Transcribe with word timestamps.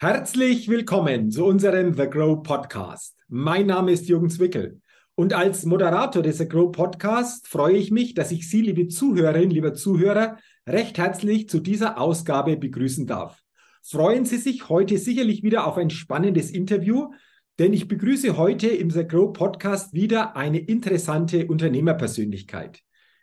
Herzlich 0.00 0.68
willkommen 0.68 1.32
zu 1.32 1.44
unserem 1.44 1.92
The 1.92 2.08
Grow 2.08 2.40
Podcast. 2.40 3.18
Mein 3.26 3.66
Name 3.66 3.90
ist 3.90 4.08
Jürgen 4.08 4.30
Zwickel 4.30 4.80
und 5.16 5.32
als 5.32 5.64
Moderator 5.64 6.22
des 6.22 6.38
The 6.38 6.46
Grow 6.46 6.70
Podcast 6.70 7.48
freue 7.48 7.76
ich 7.76 7.90
mich, 7.90 8.14
dass 8.14 8.30
ich 8.30 8.48
Sie, 8.48 8.60
liebe 8.60 8.86
Zuhörerinnen, 8.86 9.50
lieber 9.50 9.74
Zuhörer, 9.74 10.38
recht 10.68 10.98
herzlich 10.98 11.48
zu 11.48 11.58
dieser 11.58 11.98
Ausgabe 11.98 12.56
begrüßen 12.56 13.08
darf. 13.08 13.42
Freuen 13.82 14.24
Sie 14.24 14.36
sich 14.36 14.68
heute 14.68 14.98
sicherlich 14.98 15.42
wieder 15.42 15.66
auf 15.66 15.76
ein 15.76 15.90
spannendes 15.90 16.52
Interview, 16.52 17.10
denn 17.58 17.72
ich 17.72 17.88
begrüße 17.88 18.36
heute 18.36 18.68
im 18.68 18.90
The 18.90 19.04
Grow 19.04 19.32
Podcast 19.32 19.94
wieder 19.94 20.36
eine 20.36 20.60
interessante 20.60 21.48
Unternehmerpersönlichkeit. 21.48 22.82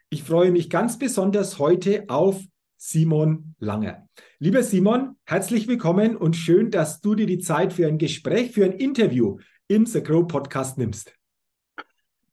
Ich 0.09 0.23
freue 0.23 0.51
mich 0.51 0.69
ganz 0.69 0.99
besonders 0.99 1.57
heute 1.57 2.03
auf 2.09 2.43
Simon 2.77 3.55
Langer. 3.59 4.07
Lieber 4.39 4.61
Simon, 4.61 5.15
herzlich 5.25 5.67
willkommen 5.67 6.17
und 6.17 6.35
schön, 6.35 6.71
dass 6.71 7.01
du 7.01 7.15
dir 7.15 7.25
die 7.25 7.39
Zeit 7.39 7.73
für 7.73 7.87
ein 7.87 7.97
Gespräch, 7.97 8.51
für 8.51 8.65
ein 8.65 8.73
Interview 8.73 9.37
im 9.67 9.85
The 9.85 10.03
Grow 10.03 10.27
Podcast 10.27 10.77
nimmst. 10.77 11.13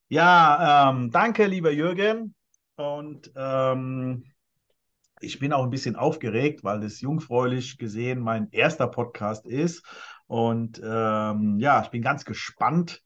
Ja, 0.08 0.90
ähm, 0.90 1.10
danke, 1.10 1.46
lieber 1.46 1.70
Jürgen. 1.70 2.34
Und 2.76 3.30
ähm, 3.36 4.24
ich 5.20 5.38
bin 5.38 5.52
auch 5.52 5.62
ein 5.62 5.70
bisschen 5.70 5.96
aufgeregt, 5.96 6.64
weil 6.64 6.82
es 6.82 7.00
jungfräulich 7.00 7.78
gesehen 7.78 8.20
mein 8.20 8.50
erster 8.50 8.88
Podcast 8.88 9.46
ist. 9.46 9.84
Und 10.26 10.80
ähm, 10.84 11.58
ja, 11.60 11.82
ich 11.82 11.88
bin 11.90 12.02
ganz 12.02 12.24
gespannt, 12.24 13.02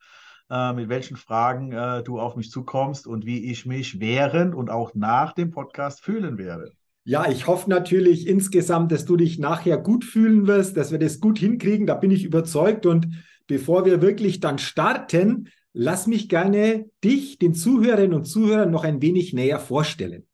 äh, 0.51 0.73
mit 0.73 0.89
welchen 0.89 1.17
Fragen 1.17 1.73
äh, 1.73 2.03
du 2.03 2.19
auf 2.19 2.37
mich 2.37 2.51
zukommst 2.51 3.07
und 3.07 3.27
wie 3.27 3.51
ich 3.51 3.67
mich 3.67 4.01
während 4.01 4.55
und 4.55 4.71
auch 4.71 4.95
nach 4.95 5.33
dem 5.33 5.51
Podcast 5.51 6.03
fühlen 6.03 6.39
werde. 6.39 6.73
Ja, 7.09 7.31
ich 7.31 7.47
hoffe 7.47 7.71
natürlich 7.71 8.27
insgesamt, 8.27 8.91
dass 8.91 9.05
du 9.05 9.17
dich 9.17 9.39
nachher 9.39 9.79
gut 9.79 10.05
fühlen 10.05 10.49
wirst, 10.49 10.77
dass 10.77 10.91
wir 10.91 10.99
das 10.99 11.21
gut 11.21 11.39
hinkriegen. 11.39 11.87
Da 11.87 11.95
bin 11.95 12.11
ich 12.11 12.25
überzeugt. 12.25 12.85
Und 12.85 13.07
bevor 13.47 13.85
wir 13.85 14.03
wirklich 14.03 14.41
dann 14.41 14.59
starten, 14.59 15.49
lass 15.73 16.09
mich 16.09 16.29
gerne 16.29 16.91
dich, 17.05 17.39
den 17.39 17.55
Zuhörerinnen 17.55 18.13
und 18.13 18.25
Zuhörern, 18.25 18.73
noch 18.73 18.83
ein 18.83 19.03
wenig 19.03 19.33
näher 19.33 19.61
vorstellen. 19.61 20.27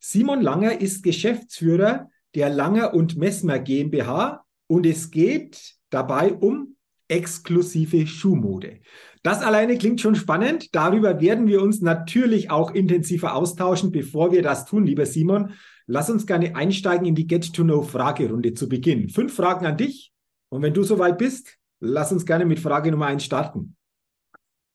Simon 0.00 0.40
Langer 0.40 0.80
ist 0.80 1.02
Geschäftsführer 1.02 2.08
der 2.34 2.48
Langer 2.48 2.94
und 2.94 3.18
Messmer 3.18 3.58
GmbH 3.58 4.42
und 4.68 4.86
es 4.86 5.10
geht 5.10 5.74
dabei 5.90 6.32
um 6.32 6.76
exklusive 7.08 8.06
Schuhmode. 8.06 8.80
Das 9.22 9.42
alleine 9.42 9.76
klingt 9.76 10.00
schon 10.00 10.14
spannend. 10.14 10.74
Darüber 10.74 11.20
werden 11.20 11.46
wir 11.46 11.60
uns 11.60 11.82
natürlich 11.82 12.50
auch 12.50 12.72
intensiver 12.72 13.34
austauschen. 13.34 13.90
Bevor 13.90 14.32
wir 14.32 14.42
das 14.42 14.64
tun, 14.64 14.86
lieber 14.86 15.04
Simon, 15.04 15.52
Lass 15.86 16.10
uns 16.10 16.26
gerne 16.26 16.56
einsteigen 16.56 17.06
in 17.06 17.14
die 17.14 17.26
Get-to-Know-Fragerunde 17.26 18.54
zu 18.54 18.68
Beginn. 18.68 19.08
Fünf 19.08 19.34
Fragen 19.34 19.66
an 19.66 19.76
dich. 19.76 20.12
Und 20.48 20.62
wenn 20.62 20.74
du 20.74 20.82
soweit 20.82 21.18
bist, 21.18 21.58
lass 21.80 22.12
uns 22.12 22.26
gerne 22.26 22.44
mit 22.44 22.58
Frage 22.58 22.90
Nummer 22.90 23.06
eins 23.06 23.24
starten. 23.24 23.76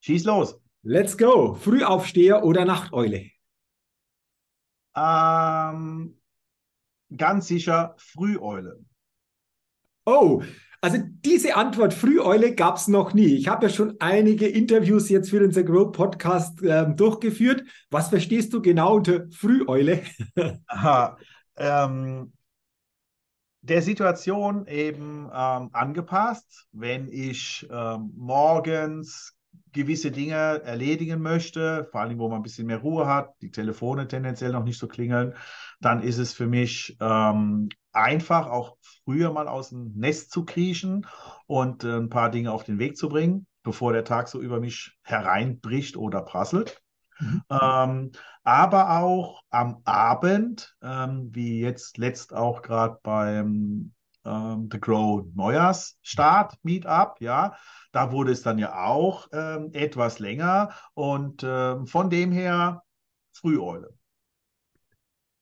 Schieß 0.02 0.24
los. 0.24 0.60
Let's 0.84 1.18
go. 1.18 1.54
Frühaufsteher 1.54 2.44
oder 2.44 2.66
Nachteule? 2.66 3.30
Ähm, 4.96 6.18
ganz 7.16 7.48
sicher 7.48 7.96
Früheule. 7.98 8.84
Oh, 10.06 10.42
also 10.82 10.98
diese 11.00 11.56
Antwort 11.56 11.94
Früheule 11.94 12.56
gab 12.56 12.78
es 12.78 12.88
noch 12.88 13.14
nie. 13.14 13.36
Ich 13.36 13.48
habe 13.48 13.68
ja 13.68 13.72
schon 13.72 13.96
einige 14.00 14.48
Interviews 14.48 15.10
jetzt 15.10 15.30
für 15.30 15.40
den 15.40 15.52
The 15.52 15.64
Grow 15.64 15.92
Podcast 15.92 16.60
ähm, 16.64 16.96
durchgeführt. 16.96 17.64
Was 17.92 18.10
verstehst 18.10 18.52
du 18.52 18.62
genau 18.62 18.96
unter 18.96 19.28
Früheule? 19.30 20.02
Aha, 20.68 21.18
ähm, 21.56 22.34
der 23.62 23.84
Situation 23.84 24.66
eben 24.66 25.30
ähm, 25.32 25.70
angepasst, 25.72 26.66
wenn 26.72 27.08
ich 27.10 27.68
ähm, 27.72 28.12
morgens 28.16 29.36
gewisse 29.74 30.12
Dinge 30.12 30.62
erledigen 30.64 31.22
möchte, 31.22 31.88
vor 31.92 32.02
allem 32.02 32.20
wo 32.20 32.28
man 32.28 32.40
ein 32.40 32.44
bisschen 32.44 32.68
mehr 32.68 32.80
Ruhe 32.80 33.08
hat, 33.08 33.34
die 33.42 33.52
Telefone 33.52 34.08
tendenziell 34.08 34.52
noch 34.52 34.64
nicht 34.64 34.80
so 34.80 34.88
klingeln, 34.88 35.34
dann 35.80 36.04
ist 36.04 36.18
es 36.18 36.34
für 36.34 36.48
mich 36.48 36.98
ähm, 37.00 37.70
einfach, 37.94 38.48
auch 38.48 38.78
früher 39.06 39.32
mal 39.32 39.48
aus 39.48 39.70
dem 39.70 39.94
Nest 39.96 40.32
zu 40.32 40.46
kriechen 40.46 41.06
und 41.48 41.84
äh, 41.84 41.98
ein 41.98 42.10
paar 42.10 42.30
Dinge 42.30 42.52
auf 42.52 42.64
den 42.64 42.80
Weg 42.80 42.98
zu 42.98 43.10
bringen, 43.10 43.48
bevor 43.64 43.94
der 43.94 44.04
Tag 44.04 44.28
so 44.28 44.42
über 44.42 44.60
mich 44.60 44.98
hereinbricht 45.04 45.98
oder 45.98 46.22
prasselt. 46.22 46.82
Mhm. 47.20 47.42
Ähm, 47.50 48.12
aber 48.44 49.00
auch 49.00 49.42
am 49.50 49.82
Abend, 49.86 50.76
ähm, 50.82 51.30
wie 51.32 51.62
jetzt 51.62 51.98
letzt 51.98 52.34
auch 52.34 52.62
gerade 52.62 52.98
beim 53.04 53.94
ähm, 54.26 54.70
The 54.72 54.80
Grow 54.80 55.26
Neujahrsstart 55.34 56.56
Meetup, 56.64 57.16
ja, 57.20 57.56
da 57.92 58.12
wurde 58.12 58.32
es 58.32 58.42
dann 58.42 58.58
ja 58.58 58.84
auch 58.84 59.28
ähm, 59.34 59.70
etwas 59.74 60.20
länger 60.20 60.72
und 60.94 61.44
ähm, 61.46 61.88
von 61.88 62.10
dem 62.10 62.32
her 62.32 62.84
Früheule. 63.34 63.94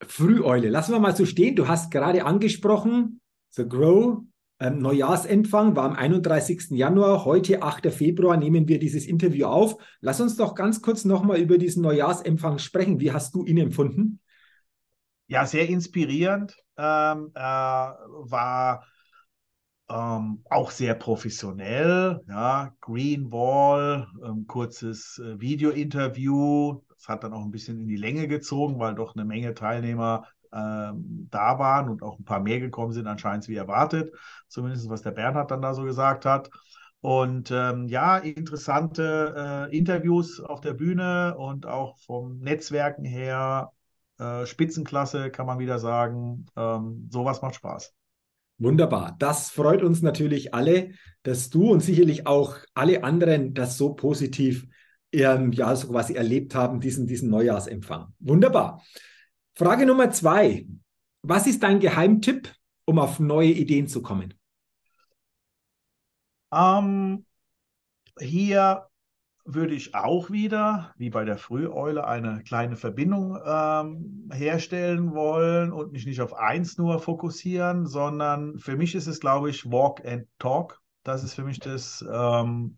Früheule. 0.01 0.69
Lassen 0.69 0.93
wir 0.93 0.99
mal 0.99 1.15
so 1.15 1.25
stehen. 1.25 1.55
Du 1.55 1.67
hast 1.67 1.91
gerade 1.91 2.25
angesprochen, 2.25 3.21
The 3.51 3.67
Grow, 3.67 4.23
ähm, 4.61 4.79
Neujahrsempfang 4.79 5.75
war 5.75 5.85
am 5.85 5.93
31. 5.93 6.71
Januar. 6.71 7.23
Heute, 7.25 7.63
8. 7.63 7.91
Februar, 7.91 8.35
nehmen 8.35 8.67
wir 8.67 8.77
dieses 8.77 9.05
Interview 9.05 9.45
auf. 9.45 9.77
Lass 10.01 10.19
uns 10.19 10.35
doch 10.35 10.53
ganz 10.53 10.81
kurz 10.81 11.05
nochmal 11.05 11.39
über 11.39 11.57
diesen 11.57 11.83
Neujahrsempfang 11.83 12.59
sprechen. 12.59 12.99
Wie 12.99 13.11
hast 13.11 13.35
du 13.35 13.45
ihn 13.45 13.57
empfunden? 13.57 14.19
Ja, 15.29 15.45
sehr 15.45 15.69
inspirierend. 15.69 16.57
Ähm, 16.77 17.31
äh, 17.35 17.39
war 17.41 18.85
ähm, 19.89 20.43
auch 20.49 20.71
sehr 20.71 20.93
professionell. 20.95 22.21
Ja, 22.27 22.73
Green 22.81 23.31
Wall, 23.31 24.07
ähm, 24.23 24.45
kurzes 24.47 25.19
äh, 25.19 25.39
Video-Interview. 25.39 26.81
Das 26.89 27.07
hat 27.07 27.23
dann 27.23 27.33
auch 27.33 27.43
ein 27.43 27.51
bisschen 27.51 27.79
in 27.79 27.87
die 27.87 27.95
Länge 27.95 28.27
gezogen, 28.27 28.79
weil 28.79 28.95
doch 28.95 29.15
eine 29.15 29.25
Menge 29.25 29.53
Teilnehmer 29.53 30.27
ähm, 30.53 31.27
da 31.31 31.57
waren 31.59 31.89
und 31.89 32.03
auch 32.03 32.19
ein 32.19 32.25
paar 32.25 32.39
mehr 32.39 32.59
gekommen 32.59 32.93
sind, 32.93 33.07
anscheinend 33.07 33.47
wie 33.47 33.55
erwartet. 33.55 34.13
Zumindest 34.47 34.89
was 34.89 35.01
der 35.01 35.11
Bernhard 35.11 35.51
dann 35.51 35.61
da 35.61 35.73
so 35.73 35.83
gesagt 35.83 36.25
hat. 36.25 36.49
Und 37.01 37.49
ähm, 37.51 37.87
ja, 37.87 38.17
interessante 38.17 39.67
äh, 39.71 39.77
Interviews 39.77 40.39
auf 40.41 40.59
der 40.61 40.73
Bühne 40.73 41.35
und 41.37 41.65
auch 41.65 41.97
vom 41.99 42.39
Netzwerken 42.39 43.05
her 43.05 43.71
äh, 44.19 44.45
Spitzenklasse, 44.45 45.31
kann 45.31 45.45
man 45.45 45.59
wieder 45.59 45.79
sagen. 45.79 46.45
Ähm, 46.55 47.09
sowas 47.11 47.41
macht 47.41 47.55
Spaß. 47.55 47.93
Wunderbar. 48.57 49.15
Das 49.19 49.49
freut 49.49 49.81
uns 49.81 50.01
natürlich 50.01 50.53
alle, 50.53 50.91
dass 51.23 51.49
du 51.49 51.71
und 51.71 51.79
sicherlich 51.79 52.27
auch 52.27 52.57
alle 52.73 53.03
anderen 53.03 53.53
das 53.53 53.77
so 53.77 53.93
positiv 53.93 54.67
ähm, 55.13 55.53
ja, 55.53 55.73
so 55.75 55.87
quasi 55.87 56.13
erlebt 56.13 56.53
haben, 56.55 56.81
diesen, 56.81 57.07
diesen 57.07 57.29
Neujahrsempfang. 57.29 58.13
Wunderbar. 58.19 58.83
Frage 59.55 59.85
Nummer 59.85 60.11
zwei. 60.11 60.67
Was 61.21 61.47
ist 61.47 61.63
dein 61.63 61.79
Geheimtipp, 61.79 62.53
um 62.85 62.99
auf 62.99 63.19
neue 63.19 63.51
Ideen 63.51 63.87
zu 63.87 64.01
kommen? 64.01 64.33
Ähm, 66.53 67.25
hier 68.19 68.88
würde 69.53 69.73
ich 69.73 69.95
auch 69.95 70.29
wieder, 70.29 70.93
wie 70.97 71.09
bei 71.09 71.25
der 71.25 71.37
Früheule, 71.37 72.05
eine 72.05 72.43
kleine 72.43 72.75
Verbindung 72.75 73.37
ähm, 73.45 74.29
herstellen 74.31 75.13
wollen 75.13 75.71
und 75.71 75.91
mich 75.91 76.05
nicht 76.05 76.21
auf 76.21 76.33
eins 76.33 76.77
nur 76.77 76.99
fokussieren, 76.99 77.85
sondern 77.85 78.59
für 78.59 78.77
mich 78.77 78.95
ist 78.95 79.07
es, 79.07 79.19
glaube 79.19 79.49
ich, 79.49 79.69
Walk 79.69 80.05
and 80.05 80.27
Talk. 80.37 80.81
Das 81.03 81.23
ist 81.23 81.33
für 81.33 81.43
mich 81.43 81.59
das 81.59 82.05
ähm, 82.11 82.77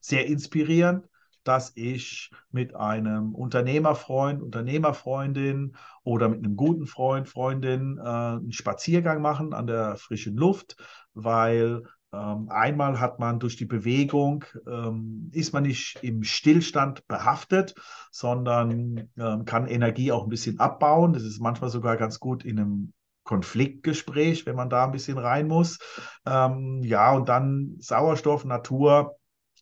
sehr 0.00 0.26
inspirierend 0.26 1.06
dass 1.44 1.72
ich 1.74 2.30
mit 2.50 2.74
einem 2.74 3.34
Unternehmerfreund, 3.34 4.42
Unternehmerfreundin 4.42 5.76
oder 6.04 6.28
mit 6.28 6.38
einem 6.38 6.56
guten 6.56 6.86
Freund, 6.86 7.28
Freundin 7.28 7.98
äh, 7.98 8.02
einen 8.02 8.52
Spaziergang 8.52 9.20
machen 9.20 9.52
an 9.52 9.66
der 9.66 9.96
frischen 9.96 10.36
Luft, 10.36 10.76
weil 11.14 11.82
einmal 12.16 13.00
hat 13.00 13.18
man 13.18 13.40
durch 13.40 13.56
die 13.56 13.64
Bewegung, 13.64 14.44
ähm, 14.66 15.30
ist 15.32 15.52
man 15.52 15.62
nicht 15.62 15.98
im 16.02 16.24
Stillstand 16.24 17.06
behaftet, 17.08 17.74
sondern 18.10 19.10
ähm, 19.16 19.44
kann 19.46 19.66
Energie 19.66 20.12
auch 20.12 20.24
ein 20.24 20.28
bisschen 20.28 20.60
abbauen. 20.60 21.14
Das 21.14 21.22
ist 21.22 21.40
manchmal 21.40 21.70
sogar 21.70 21.96
ganz 21.96 22.20
gut 22.20 22.44
in 22.44 22.58
einem 22.58 22.92
Konfliktgespräch, 23.24 24.46
wenn 24.46 24.56
man 24.56 24.68
da 24.68 24.84
ein 24.84 24.92
bisschen 24.92 25.16
rein 25.16 25.48
muss. 25.48 25.78
Ähm, 26.26 26.82
ja, 26.82 27.12
und 27.12 27.28
dann 27.28 27.76
Sauerstoff, 27.78 28.44
Natur, 28.44 29.16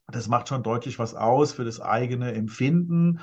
das 0.08 0.28
macht 0.28 0.48
schon 0.48 0.62
deutlich 0.62 0.98
was 0.98 1.14
aus 1.14 1.52
für 1.52 1.64
das 1.64 1.80
eigene 1.80 2.32
Empfinden. 2.32 3.20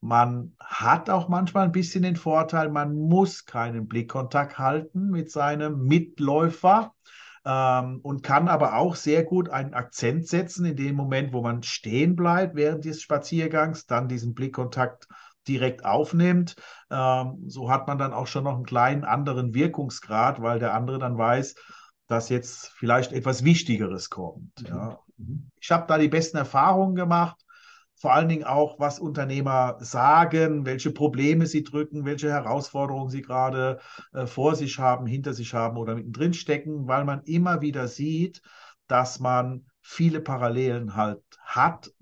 Man 0.00 0.56
hat 0.58 1.10
auch 1.10 1.28
manchmal 1.28 1.64
ein 1.64 1.72
bisschen 1.72 2.02
den 2.02 2.16
Vorteil, 2.16 2.70
man 2.70 2.94
muss 2.94 3.44
keinen 3.44 3.86
Blickkontakt 3.86 4.58
halten 4.58 5.10
mit 5.10 5.30
seinem 5.30 5.84
Mitläufer 5.84 6.94
ähm, 7.44 8.00
und 8.02 8.22
kann 8.22 8.48
aber 8.48 8.76
auch 8.76 8.94
sehr 8.94 9.24
gut 9.24 9.48
einen 9.48 9.74
Akzent 9.74 10.28
setzen 10.28 10.64
in 10.64 10.76
dem 10.76 10.94
Moment, 10.94 11.32
wo 11.32 11.42
man 11.42 11.62
stehen 11.62 12.16
bleibt 12.16 12.54
während 12.54 12.84
des 12.84 13.02
Spaziergangs, 13.02 13.86
dann 13.86 14.08
diesen 14.08 14.34
Blickkontakt 14.34 15.08
direkt 15.48 15.84
aufnimmt. 15.84 16.54
Ähm, 16.90 17.44
so 17.48 17.70
hat 17.70 17.88
man 17.88 17.98
dann 17.98 18.12
auch 18.12 18.26
schon 18.26 18.44
noch 18.44 18.54
einen 18.54 18.64
kleinen 18.64 19.04
anderen 19.04 19.54
Wirkungsgrad, 19.54 20.40
weil 20.40 20.58
der 20.58 20.74
andere 20.74 20.98
dann 20.98 21.18
weiß, 21.18 21.56
dass 22.06 22.28
jetzt 22.28 22.68
vielleicht 22.68 23.12
etwas 23.12 23.44
Wichtigeres 23.44 24.10
kommt. 24.10 24.52
Mhm. 24.60 24.66
Ja. 24.66 24.98
Mhm. 25.16 25.50
Ich 25.60 25.70
habe 25.70 25.86
da 25.88 25.98
die 25.98 26.08
besten 26.08 26.36
Erfahrungen 26.36 26.94
gemacht, 26.94 27.40
vor 28.02 28.14
allen 28.14 28.28
Dingen 28.28 28.42
auch, 28.42 28.80
was 28.80 28.98
Unternehmer 28.98 29.76
sagen, 29.78 30.66
welche 30.66 30.90
Probleme 30.90 31.46
sie 31.46 31.62
drücken, 31.62 32.04
welche 32.04 32.32
Herausforderungen 32.32 33.10
sie 33.10 33.22
gerade 33.22 33.78
äh, 34.12 34.26
vor 34.26 34.56
sich 34.56 34.80
haben, 34.80 35.06
hinter 35.06 35.34
sich 35.34 35.54
haben 35.54 35.76
oder 35.76 35.94
mittendrin 35.94 36.34
stecken, 36.34 36.88
weil 36.88 37.04
man 37.04 37.22
immer 37.22 37.60
wieder 37.60 37.86
sieht, 37.86 38.42
dass 38.88 39.20
man 39.20 39.66
viele 39.82 40.20
Parallelen 40.20 40.96
halt 40.96 41.22
hat. 41.44 41.92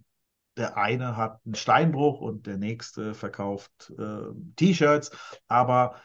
Der 0.56 0.79
eine 0.79 1.19
hat 1.19 1.41
einen 1.44 1.55
Steinbruch 1.55 2.23
und 2.23 2.47
der 2.47 2.56
nächste 2.56 3.12
verkauft 3.12 3.93
äh, 3.99 4.32
T-Shirts, 4.56 5.11
aber 5.49 5.97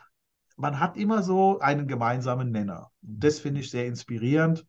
man 0.58 0.82
hat 0.82 0.98
immer 0.98 1.24
so 1.24 1.60
einen 1.60 1.88
gemeinsamen 1.88 2.52
Nenner. 2.52 2.92
Das 3.02 3.40
finde 3.40 3.62
ich 3.62 3.70
sehr 3.70 3.86
inspirierend. 3.86 4.66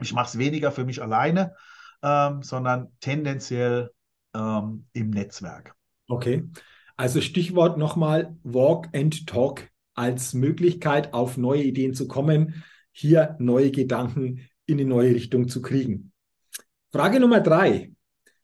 Ich 0.00 0.14
mache 0.14 0.28
es 0.28 0.38
weniger 0.38 0.72
für 0.72 0.86
mich 0.86 1.02
alleine, 1.02 1.54
ähm, 2.02 2.42
sondern 2.42 2.96
tendenziell 3.00 3.90
ähm, 4.34 4.86
im 4.92 5.10
Netzwerk. 5.10 5.74
Okay. 6.08 6.44
Also 6.96 7.20
Stichwort 7.20 7.78
nochmal 7.78 8.36
Walk 8.42 8.88
and 8.94 9.26
Talk 9.26 9.68
als 9.94 10.34
Möglichkeit, 10.34 11.12
auf 11.12 11.36
neue 11.36 11.62
Ideen 11.62 11.94
zu 11.94 12.06
kommen, 12.08 12.64
hier 12.92 13.36
neue 13.38 13.70
Gedanken 13.70 14.48
in 14.66 14.78
die 14.78 14.84
neue 14.84 15.14
Richtung 15.14 15.48
zu 15.48 15.60
kriegen. 15.62 16.12
Frage 16.92 17.20
Nummer 17.20 17.40
drei. 17.40 17.92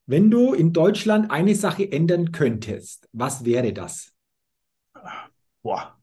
Wenn 0.07 0.31
du 0.31 0.55
in 0.55 0.73
Deutschland 0.73 1.31
eine 1.31 1.55
Sache 1.55 1.91
ändern 1.91 2.33
könntest, 2.33 3.09
was 3.13 3.45
wäre 3.45 3.73
das? 3.73 4.13
Boah. 5.63 5.97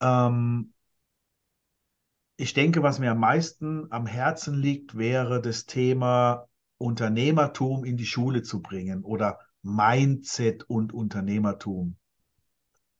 Ähm, 0.00 0.72
ich 2.36 2.54
denke, 2.54 2.82
was 2.82 3.00
mir 3.00 3.10
am 3.10 3.18
meisten 3.18 3.90
am 3.90 4.06
Herzen 4.06 4.54
liegt, 4.54 4.96
wäre 4.96 5.40
das 5.40 5.66
Thema 5.66 6.46
Unternehmertum 6.84 7.84
in 7.84 7.96
die 7.96 8.06
Schule 8.06 8.42
zu 8.42 8.62
bringen 8.62 9.02
oder 9.02 9.38
Mindset 9.62 10.64
und 10.68 10.92
Unternehmertum. 10.92 11.96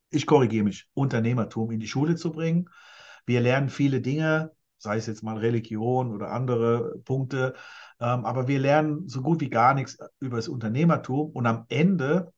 Ich 0.09 0.25
korrigiere 0.25 0.63
mich, 0.63 0.87
Unternehmertum 0.93 1.71
in 1.71 1.79
die 1.79 1.87
Schule 1.87 2.15
zu 2.15 2.31
bringen. 2.31 2.69
Wir 3.25 3.41
lernen 3.41 3.69
viele 3.69 4.01
Dinge, 4.01 4.51
sei 4.77 4.97
es 4.97 5.05
jetzt 5.05 5.23
mal 5.23 5.37
Religion 5.37 6.11
oder 6.13 6.31
andere 6.31 6.99
Punkte, 7.05 7.53
ähm, 7.99 8.25
aber 8.25 8.47
wir 8.47 8.59
lernen 8.59 9.07
so 9.07 9.21
gut 9.21 9.41
wie 9.41 9.49
gar 9.49 9.73
nichts 9.73 9.97
über 10.19 10.37
das 10.37 10.47
Unternehmertum 10.47 11.31
und 11.31 11.45
am 11.45 11.65
Ende 11.69 12.33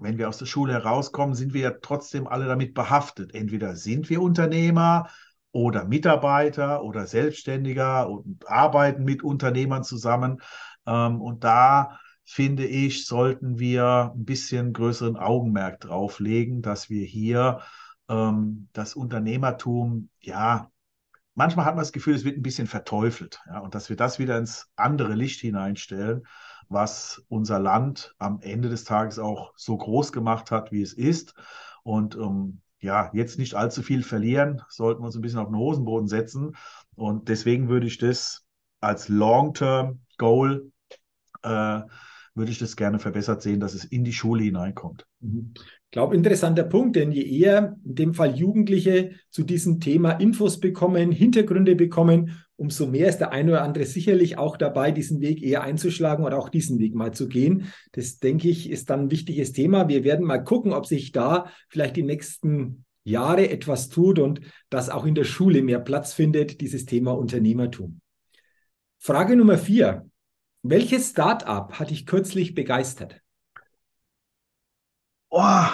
wenn 0.00 0.16
wir 0.16 0.28
aus 0.28 0.38
der 0.38 0.46
Schule 0.46 0.72
herauskommen, 0.72 1.34
sind 1.34 1.54
wir 1.54 1.60
ja 1.60 1.72
trotzdem 1.82 2.26
alle 2.26 2.46
damit 2.46 2.72
behaftet. 2.74 3.34
Entweder 3.34 3.74
sind 3.74 4.08
wir 4.08 4.22
Unternehmer 4.22 5.08
oder 5.50 5.84
Mitarbeiter 5.84 6.84
oder 6.84 7.06
Selbstständiger 7.06 8.08
und 8.08 8.48
arbeiten 8.48 9.04
mit 9.04 9.24
Unternehmern 9.24 9.82
zusammen. 9.82 10.40
Ähm, 10.88 11.20
und 11.20 11.44
da 11.44 12.00
finde 12.24 12.66
ich, 12.66 13.06
sollten 13.06 13.58
wir 13.58 14.12
ein 14.14 14.24
bisschen 14.24 14.72
größeren 14.72 15.16
Augenmerk 15.16 15.80
drauflegen, 15.80 16.62
dass 16.62 16.90
wir 16.90 17.04
hier 17.04 17.60
ähm, 18.08 18.68
das 18.72 18.94
Unternehmertum, 18.94 20.08
ja, 20.20 20.70
manchmal 21.34 21.66
hat 21.66 21.74
man 21.76 21.82
das 21.82 21.92
Gefühl, 21.92 22.14
es 22.14 22.24
wird 22.24 22.36
ein 22.36 22.42
bisschen 22.42 22.66
verteufelt. 22.66 23.40
Ja, 23.46 23.60
und 23.60 23.74
dass 23.74 23.88
wir 23.88 23.96
das 23.96 24.18
wieder 24.18 24.38
ins 24.38 24.70
andere 24.76 25.14
Licht 25.14 25.40
hineinstellen 25.40 26.24
was 26.68 27.22
unser 27.28 27.58
Land 27.58 28.14
am 28.18 28.40
Ende 28.40 28.68
des 28.68 28.84
Tages 28.84 29.18
auch 29.18 29.52
so 29.56 29.76
groß 29.76 30.12
gemacht 30.12 30.50
hat, 30.50 30.70
wie 30.72 30.82
es 30.82 30.92
ist. 30.92 31.34
Und 31.82 32.14
ähm, 32.16 32.60
ja, 32.80 33.10
jetzt 33.12 33.38
nicht 33.38 33.54
allzu 33.54 33.82
viel 33.82 34.02
verlieren, 34.02 34.62
sollten 34.68 35.02
wir 35.02 35.06
uns 35.06 35.16
ein 35.16 35.22
bisschen 35.22 35.40
auf 35.40 35.48
den 35.48 35.56
Hosenboden 35.56 36.08
setzen. 36.08 36.56
Und 36.94 37.28
deswegen 37.28 37.68
würde 37.68 37.86
ich 37.86 37.98
das 37.98 38.44
als 38.80 39.08
Long-Term-Goal, 39.08 40.70
äh, 41.42 41.80
würde 42.34 42.52
ich 42.52 42.58
das 42.58 42.76
gerne 42.76 42.98
verbessert 42.98 43.42
sehen, 43.42 43.60
dass 43.60 43.74
es 43.74 43.84
in 43.84 44.04
die 44.04 44.12
Schule 44.12 44.44
hineinkommt. 44.44 45.06
Mhm. 45.20 45.52
Ich 45.56 45.90
glaube, 45.90 46.14
interessanter 46.14 46.64
Punkt, 46.64 46.96
denn 46.96 47.12
je 47.12 47.22
eher 47.22 47.76
in 47.84 47.94
dem 47.94 48.14
Fall 48.14 48.36
Jugendliche 48.36 49.12
zu 49.30 49.42
diesem 49.42 49.80
Thema 49.80 50.12
Infos 50.12 50.60
bekommen, 50.60 51.10
Hintergründe 51.12 51.74
bekommen, 51.74 52.42
umso 52.56 52.86
mehr 52.86 53.08
ist 53.08 53.18
der 53.18 53.32
eine 53.32 53.52
oder 53.52 53.62
andere 53.62 53.86
sicherlich 53.86 54.36
auch 54.36 54.56
dabei, 54.56 54.90
diesen 54.92 55.20
Weg 55.20 55.42
eher 55.42 55.62
einzuschlagen 55.62 56.24
oder 56.24 56.38
auch 56.38 56.48
diesen 56.48 56.78
Weg 56.78 56.94
mal 56.94 57.12
zu 57.12 57.26
gehen. 57.26 57.72
Das, 57.92 58.18
denke 58.18 58.48
ich, 58.48 58.68
ist 58.68 58.90
dann 58.90 59.02
ein 59.02 59.10
wichtiges 59.10 59.52
Thema. 59.52 59.88
Wir 59.88 60.04
werden 60.04 60.26
mal 60.26 60.44
gucken, 60.44 60.72
ob 60.72 60.84
sich 60.84 61.12
da 61.12 61.50
vielleicht 61.68 61.96
die 61.96 62.02
nächsten 62.02 62.84
Jahre 63.04 63.48
etwas 63.48 63.88
tut 63.88 64.18
und 64.18 64.40
dass 64.68 64.90
auch 64.90 65.06
in 65.06 65.14
der 65.14 65.24
Schule 65.24 65.62
mehr 65.62 65.78
Platz 65.78 66.12
findet, 66.12 66.60
dieses 66.60 66.84
Thema 66.84 67.12
Unternehmertum. 67.12 68.00
Frage 68.98 69.36
Nummer 69.36 69.56
vier. 69.56 70.06
Welches 70.62 71.10
Start-up 71.10 71.80
hat 71.80 71.90
dich 71.90 72.06
kürzlich 72.06 72.54
begeistert? 72.54 73.20
Oh, 75.30 75.66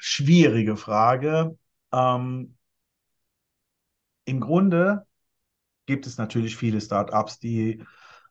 schwierige 0.00 0.76
Frage. 0.76 1.56
Ähm, 1.92 2.56
Im 4.24 4.40
Grunde 4.40 5.06
gibt 5.86 6.06
es 6.06 6.18
natürlich 6.18 6.56
viele 6.56 6.80
Startups, 6.80 7.38
die 7.38 7.84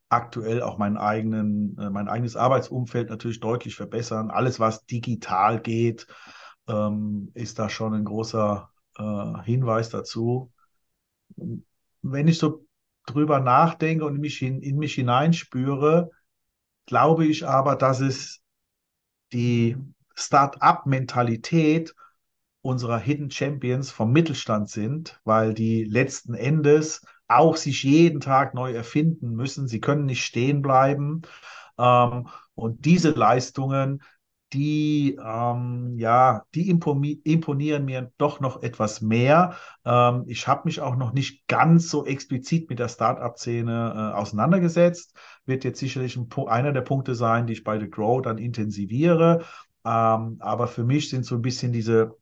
aktuell 0.10 0.62
auch 0.62 0.78
meinen 0.78 0.98
eigenen, 0.98 1.78
äh, 1.78 1.90
mein 1.90 2.07
eigenes 2.10 2.36
Arbeitsumfeld 2.36 3.10
natürlich 3.10 3.40
deutlich 3.40 3.75
verbessern. 3.75 4.31
Alles, 4.31 4.60
was 4.60 4.86
digital 4.86 5.62
geht, 5.62 6.07
ähm, 6.68 7.31
ist 7.34 7.60
da 7.60 7.69
schon 7.69 7.94
ein 7.94 8.06
großer 8.06 8.69
äh, 8.98 9.44
Hinweis 9.44 9.90
dazu. 9.90 10.52
Wenn 12.02 12.28
ich 12.28 12.38
so 12.38 12.66
drüber 13.06 13.40
nachdenke 13.40 14.06
und 14.06 14.19
mich 14.19 14.42
in, 14.42 14.62
in 14.62 14.78
mich 14.78 14.96
hineinspüre, 14.96 16.12
glaube 16.86 17.25
ich 17.25 17.48
aber, 17.48 17.75
dass 17.75 18.00
es 18.00 18.42
die 19.34 19.78
Start-up-Mentalität 20.16 21.94
unserer 22.62 22.98
Hidden 22.98 23.30
Champions 23.30 23.92
vom 23.92 24.12
Mittelstand 24.12 24.69
sind, 24.69 25.19
weil 25.24 25.54
die 25.54 25.84
letzten 25.84 26.34
Endes 26.34 27.06
auch 27.28 27.57
sich 27.57 27.84
jeden 27.84 28.22
Tag 28.22 28.54
neu 28.54 28.72
erfinden 28.74 29.31
müssen. 29.31 29.68
Sie 29.68 29.80
können 29.80 30.06
nicht 30.06 30.24
stehen 30.24 30.62
bleiben. 30.62 31.22
Ähm, 31.78 32.28
und 32.56 32.86
diese 32.86 33.12
Leistungen, 33.12 34.02
die, 34.56 35.19
ähm, 35.22 35.98
ja, 35.98 36.46
die 36.56 36.69
imponieren 36.69 37.84
mir 37.84 38.12
doch 38.18 38.40
noch 38.40 38.63
etwas 38.63 39.02
mehr. 39.02 39.56
Ähm, 39.84 40.24
ich 40.28 40.48
habe 40.48 40.62
mich 40.63 40.80
auch 40.80 40.96
noch 40.96 41.12
nicht 41.12 41.46
ganz 41.48 41.90
so 41.90 42.06
explizit 42.06 42.69
mit 42.69 42.80
der 42.80 42.88
Startup-Szene 42.88 43.94
äh, 44.14 44.18
auseinandergesetzt. 44.18 45.14
Wird 45.45 45.66
jetzt 45.66 45.80
sicherlich 45.80 46.16
ein, 46.16 46.30
einer 46.47 46.71
der 46.71 46.81
Punkte 46.81 47.16
sein, 47.16 47.47
die 47.47 47.54
ich 47.54 47.66
bei 47.66 47.78
The 47.78 47.90
Grow 47.90 48.21
dann 48.21 48.38
intensiviere. 48.38 49.44
Ähm, 49.83 50.38
aber 50.40 50.68
für 50.68 50.85
mich 50.85 51.09
sind 51.09 51.26
so 51.26 51.35
ein 51.35 51.42
bisschen 51.42 51.74
diese 51.74 52.16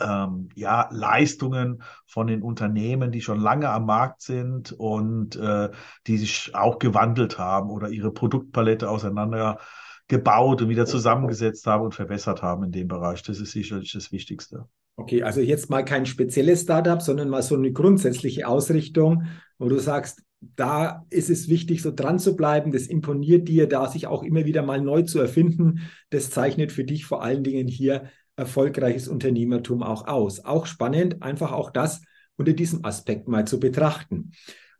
ähm, 0.00 0.48
ja, 0.56 0.88
Leistungen 0.90 1.84
von 2.06 2.26
den 2.26 2.42
Unternehmen, 2.42 3.12
die 3.12 3.20
schon 3.20 3.38
lange 3.38 3.70
am 3.70 3.86
Markt 3.86 4.22
sind 4.22 4.72
und 4.72 5.36
äh, 5.36 5.70
die 6.08 6.18
sich 6.18 6.54
auch 6.54 6.80
gewandelt 6.80 7.38
haben 7.38 7.70
oder 7.70 7.88
ihre 7.88 8.10
Produktpalette 8.10 8.90
auseinander 8.90 9.60
gebaut 10.08 10.62
und 10.62 10.68
wieder 10.68 10.86
zusammengesetzt 10.86 11.66
haben 11.66 11.84
und 11.84 11.94
verbessert 11.94 12.42
haben 12.42 12.64
in 12.64 12.72
dem 12.72 12.88
Bereich. 12.88 13.22
Das 13.22 13.40
ist 13.40 13.52
sicherlich 13.52 13.92
das 13.92 14.12
Wichtigste. 14.12 14.66
Okay, 14.96 15.22
also 15.22 15.40
jetzt 15.40 15.70
mal 15.70 15.84
kein 15.84 16.04
spezielles 16.04 16.62
Startup, 16.62 17.00
sondern 17.00 17.28
mal 17.28 17.42
so 17.42 17.54
eine 17.54 17.72
grundsätzliche 17.72 18.46
Ausrichtung, 18.46 19.24
wo 19.58 19.68
du 19.68 19.78
sagst, 19.78 20.22
da 20.56 21.06
ist 21.08 21.30
es 21.30 21.48
wichtig, 21.48 21.82
so 21.82 21.92
dran 21.94 22.18
zu 22.18 22.36
bleiben. 22.36 22.72
Das 22.72 22.86
imponiert 22.86 23.48
dir, 23.48 23.68
da 23.68 23.88
sich 23.88 24.06
auch 24.06 24.22
immer 24.22 24.44
wieder 24.44 24.62
mal 24.62 24.80
neu 24.80 25.02
zu 25.02 25.18
erfinden. 25.20 25.80
Das 26.10 26.30
zeichnet 26.30 26.72
für 26.72 26.84
dich 26.84 27.06
vor 27.06 27.22
allen 27.22 27.44
Dingen 27.44 27.68
hier 27.68 28.10
erfolgreiches 28.36 29.08
Unternehmertum 29.08 29.82
auch 29.82 30.06
aus. 30.08 30.44
Auch 30.44 30.66
spannend, 30.66 31.22
einfach 31.22 31.52
auch 31.52 31.70
das 31.70 32.02
unter 32.36 32.52
diesem 32.52 32.84
Aspekt 32.84 33.28
mal 33.28 33.46
zu 33.46 33.60
betrachten. 33.60 34.32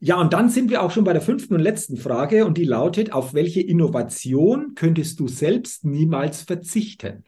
Ja, 0.04 0.16
und 0.20 0.32
dann 0.32 0.48
sind 0.48 0.68
wir 0.68 0.82
auch 0.82 0.90
schon 0.90 1.04
bei 1.04 1.12
der 1.12 1.22
fünften 1.22 1.54
und 1.54 1.60
letzten 1.60 1.96
Frage 1.96 2.44
und 2.44 2.58
die 2.58 2.64
lautet, 2.64 3.12
auf 3.12 3.34
welche 3.34 3.60
Innovation 3.60 4.74
könntest 4.74 5.20
du 5.20 5.28
selbst 5.28 5.84
niemals 5.84 6.42
verzichten? 6.42 7.22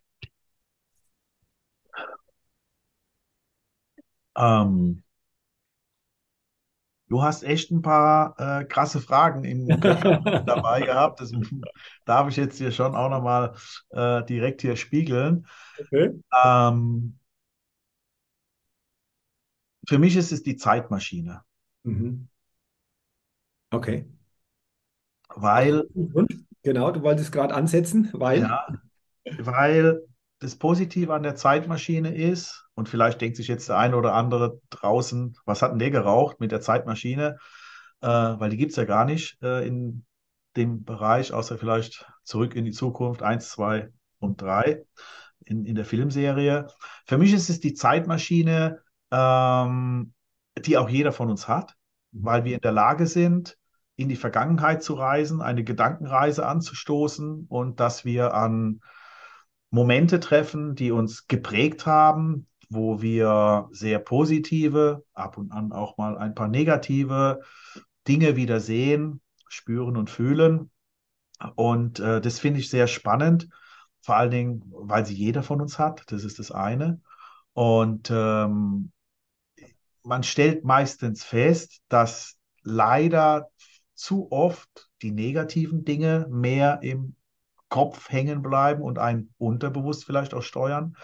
Ähm, 4.37 5.05
du 7.07 7.23
hast 7.23 7.45
echt 7.45 7.71
ein 7.71 7.81
paar 7.81 8.35
äh, 8.41 8.65
krasse 8.65 9.01
Fragen 9.01 9.45
im 9.45 9.69
dabei 9.81 10.81
gehabt. 10.81 11.21
Das 11.21 11.31
darf 12.05 12.29
ich 12.29 12.35
jetzt 12.35 12.59
hier 12.59 12.73
schon 12.73 12.97
auch 12.97 13.09
nochmal 13.09 13.55
äh, 13.91 14.25
direkt 14.25 14.63
hier 14.63 14.75
spiegeln. 14.75 15.47
Okay. 15.79 16.11
Ähm, 16.45 17.21
für 19.89 19.99
mich 20.01 20.17
ist 20.17 20.33
es 20.33 20.43
die 20.43 20.57
Zeitmaschine. 20.57 21.43
Mhm. 21.85 22.27
Okay. 23.75 24.07
Weil. 25.35 25.81
Und? 25.93 26.45
Genau, 26.63 26.91
du 26.91 27.03
wolltest 27.03 27.33
gerade 27.33 27.55
ansetzen, 27.55 28.11
weil. 28.13 28.43
Ja, 28.43 28.67
weil 29.39 30.03
das 30.41 30.57
Positive 30.57 31.13
an 31.15 31.23
der 31.23 31.37
Zeitmaschine 31.37 32.15
ist, 32.15 32.67
und 32.75 32.89
vielleicht 32.89 33.21
denkt 33.21 33.37
sich 33.37 33.49
jetzt 33.49 33.69
der 33.69 33.79
eine 33.79 33.97
oder 33.97 34.15
andere 34.15 34.61
draußen, 34.71 35.37
was 35.45 35.63
hat 35.63 35.73
denn 35.73 35.79
der 35.79 35.91
geraucht 35.91 36.41
mit 36.41 36.53
der 36.53 36.61
Zeitmaschine? 36.61 37.39
Äh, 38.01 38.09
weil 38.09 38.51
die 38.51 38.57
gibt 38.57 38.73
es 38.73 38.77
ja 38.77 38.85
gar 38.85 39.05
nicht 39.05 39.43
äh, 39.43 39.67
in 39.67 40.05
dem 40.57 40.85
Bereich, 40.85 41.33
außer 41.33 41.57
vielleicht 41.57 42.07
zurück 42.25 42.55
in 42.55 42.65
die 42.65 42.73
Zukunft, 42.73 43.23
eins, 43.23 43.51
zwei 43.51 43.91
und 44.19 44.41
drei 44.41 44.85
in, 45.45 45.65
in 45.65 45.75
der 45.75 45.85
Filmserie. 45.85 46.67
Für 47.07 47.19
mich 47.19 47.33
ist 47.33 47.49
es 47.49 47.61
die 47.61 47.75
Zeitmaschine, 47.75 48.81
ähm, 49.11 50.13
die 50.59 50.77
auch 50.77 50.89
jeder 50.89 51.13
von 51.13 51.31
uns 51.31 51.49
hat, 51.49 51.75
weil 52.13 52.45
wir 52.45 52.57
in 52.57 52.61
der 52.61 52.73
Lage 52.73 53.07
sind, 53.07 53.57
in 53.97 54.09
die 54.09 54.17
Vergangenheit 54.17 54.83
zu 54.83 54.95
reisen, 54.95 55.41
eine 55.41 55.65
Gedankenreise 55.65 56.47
anzustoßen 56.47 57.47
und 57.49 57.81
dass 57.81 58.05
wir 58.05 58.35
an 58.35 58.81
Momente 59.71 60.21
treffen, 60.21 60.75
die 60.75 60.91
uns 60.91 61.27
geprägt 61.27 61.87
haben, 61.87 62.47
wo 62.69 63.03
wir 63.03 63.69
sehr 63.73 63.99
positive, 63.99 65.05
ab 65.13 65.39
und 65.39 65.53
an 65.53 65.73
auch 65.73 65.97
mal 65.97 66.17
ein 66.19 66.35
paar 66.35 66.49
negative 66.49 67.41
Dinge 68.07 68.37
wieder 68.37 68.61
sehen, 68.61 69.21
spüren 69.49 69.97
und 69.97 70.11
fühlen. 70.11 70.71
Und 71.57 72.01
äh, 72.01 72.21
das 72.21 72.39
finde 72.39 72.61
ich 72.61 72.71
sehr 72.71 72.87
spannend, 72.87 73.49
vor 74.01 74.17
allen 74.17 74.31
Dingen, 74.31 74.63
weil 74.73 75.07
sie 75.07 75.15
jeder 75.15 75.43
von 75.43 75.61
uns 75.61 75.79
hat. 75.79 76.05
Das 76.09 76.25
ist 76.25 76.39
das 76.39 76.51
eine. 76.51 77.01
Und 77.53 78.11
ähm, 78.11 78.93
man 80.03 80.23
stellt 80.23 80.65
meistens 80.65 81.25
fest, 81.25 81.81
dass 81.89 82.37
leider 82.63 83.49
zu 83.95 84.31
oft 84.31 84.91
die 85.03 85.11
negativen 85.11 85.85
Dinge 85.85 86.27
mehr 86.31 86.81
im 86.83 87.17
Kopf 87.69 88.11
hängen 88.11 88.43
bleiben 88.43 88.83
und 88.83 88.99
einen 88.99 89.35
unterbewusst 89.39 90.05
vielleicht 90.05 90.35
auch 90.35 90.43
steuern. 90.43 90.97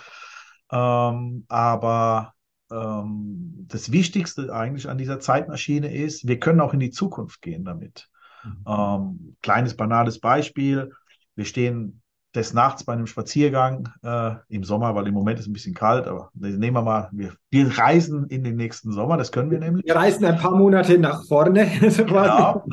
Ähm, 0.70 1.44
aber 1.48 2.34
ähm, 2.70 3.66
das 3.68 3.90
Wichtigste 3.90 4.54
eigentlich 4.54 4.88
an 4.88 4.98
dieser 4.98 5.20
Zeitmaschine 5.20 5.92
ist, 5.92 6.28
wir 6.28 6.38
können 6.38 6.60
auch 6.60 6.72
in 6.72 6.80
die 6.80 6.90
Zukunft 6.90 7.42
gehen 7.42 7.64
damit. 7.64 8.08
Mhm. 8.44 8.64
Ähm, 8.66 9.36
kleines 9.42 9.76
banales 9.76 10.20
Beispiel. 10.20 10.92
Wir 11.34 11.44
stehen 11.44 11.99
des 12.34 12.54
Nachts 12.54 12.84
bei 12.84 12.92
einem 12.92 13.06
Spaziergang 13.06 13.88
äh, 14.02 14.34
im 14.48 14.62
Sommer, 14.62 14.94
weil 14.94 15.06
im 15.08 15.14
Moment 15.14 15.40
ist 15.40 15.48
ein 15.48 15.52
bisschen 15.52 15.74
kalt, 15.74 16.06
aber 16.06 16.30
nehmen 16.34 16.76
wir 16.76 16.82
mal, 16.82 17.08
wir, 17.12 17.34
wir 17.50 17.76
reisen 17.76 18.26
in 18.28 18.44
den 18.44 18.56
nächsten 18.56 18.92
Sommer, 18.92 19.16
das 19.16 19.32
können 19.32 19.50
wir 19.50 19.58
nämlich. 19.58 19.84
Wir 19.84 19.96
reisen 19.96 20.24
ein 20.24 20.38
paar 20.38 20.56
Monate 20.56 20.98
nach 20.98 21.24
vorne. 21.26 21.66
genau. 21.80 22.64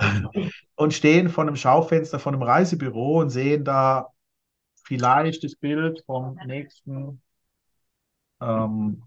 Und 0.75 0.93
stehen 0.93 1.29
vor 1.29 1.43
einem 1.43 1.55
Schaufenster 1.55 2.19
von 2.19 2.35
einem 2.35 2.43
Reisebüro 2.43 3.21
und 3.21 3.31
sehen 3.31 3.63
da 3.63 4.07
vielleicht 4.83 5.43
das 5.43 5.55
Bild 5.55 6.03
vom 6.05 6.37
nächsten 6.45 7.21
ähm, 8.39 9.01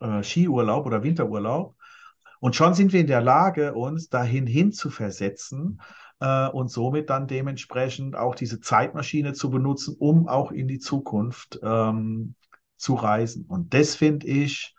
äh, 0.00 0.22
Skiurlaub 0.22 0.84
oder 0.84 1.02
Winterurlaub. 1.02 1.74
Und 2.40 2.54
schon 2.54 2.74
sind 2.74 2.92
wir 2.92 3.00
in 3.00 3.06
der 3.06 3.22
Lage, 3.22 3.74
uns 3.74 4.10
dahin 4.10 4.46
hin 4.46 4.72
zu 4.72 4.90
versetzen 4.90 5.80
äh, 6.20 6.48
und 6.48 6.70
somit 6.70 7.10
dann 7.10 7.26
dementsprechend 7.26 8.16
auch 8.16 8.34
diese 8.34 8.60
Zeitmaschine 8.60 9.32
zu 9.32 9.50
benutzen, 9.50 9.96
um 9.98 10.28
auch 10.28 10.52
in 10.52 10.68
die 10.68 10.78
Zukunft 10.78 11.60
ähm, 11.62 12.34
zu 12.76 12.94
reisen. 12.94 13.46
Und 13.48 13.74
das 13.74 13.94
finde 13.94 14.26
ich, 14.26 14.74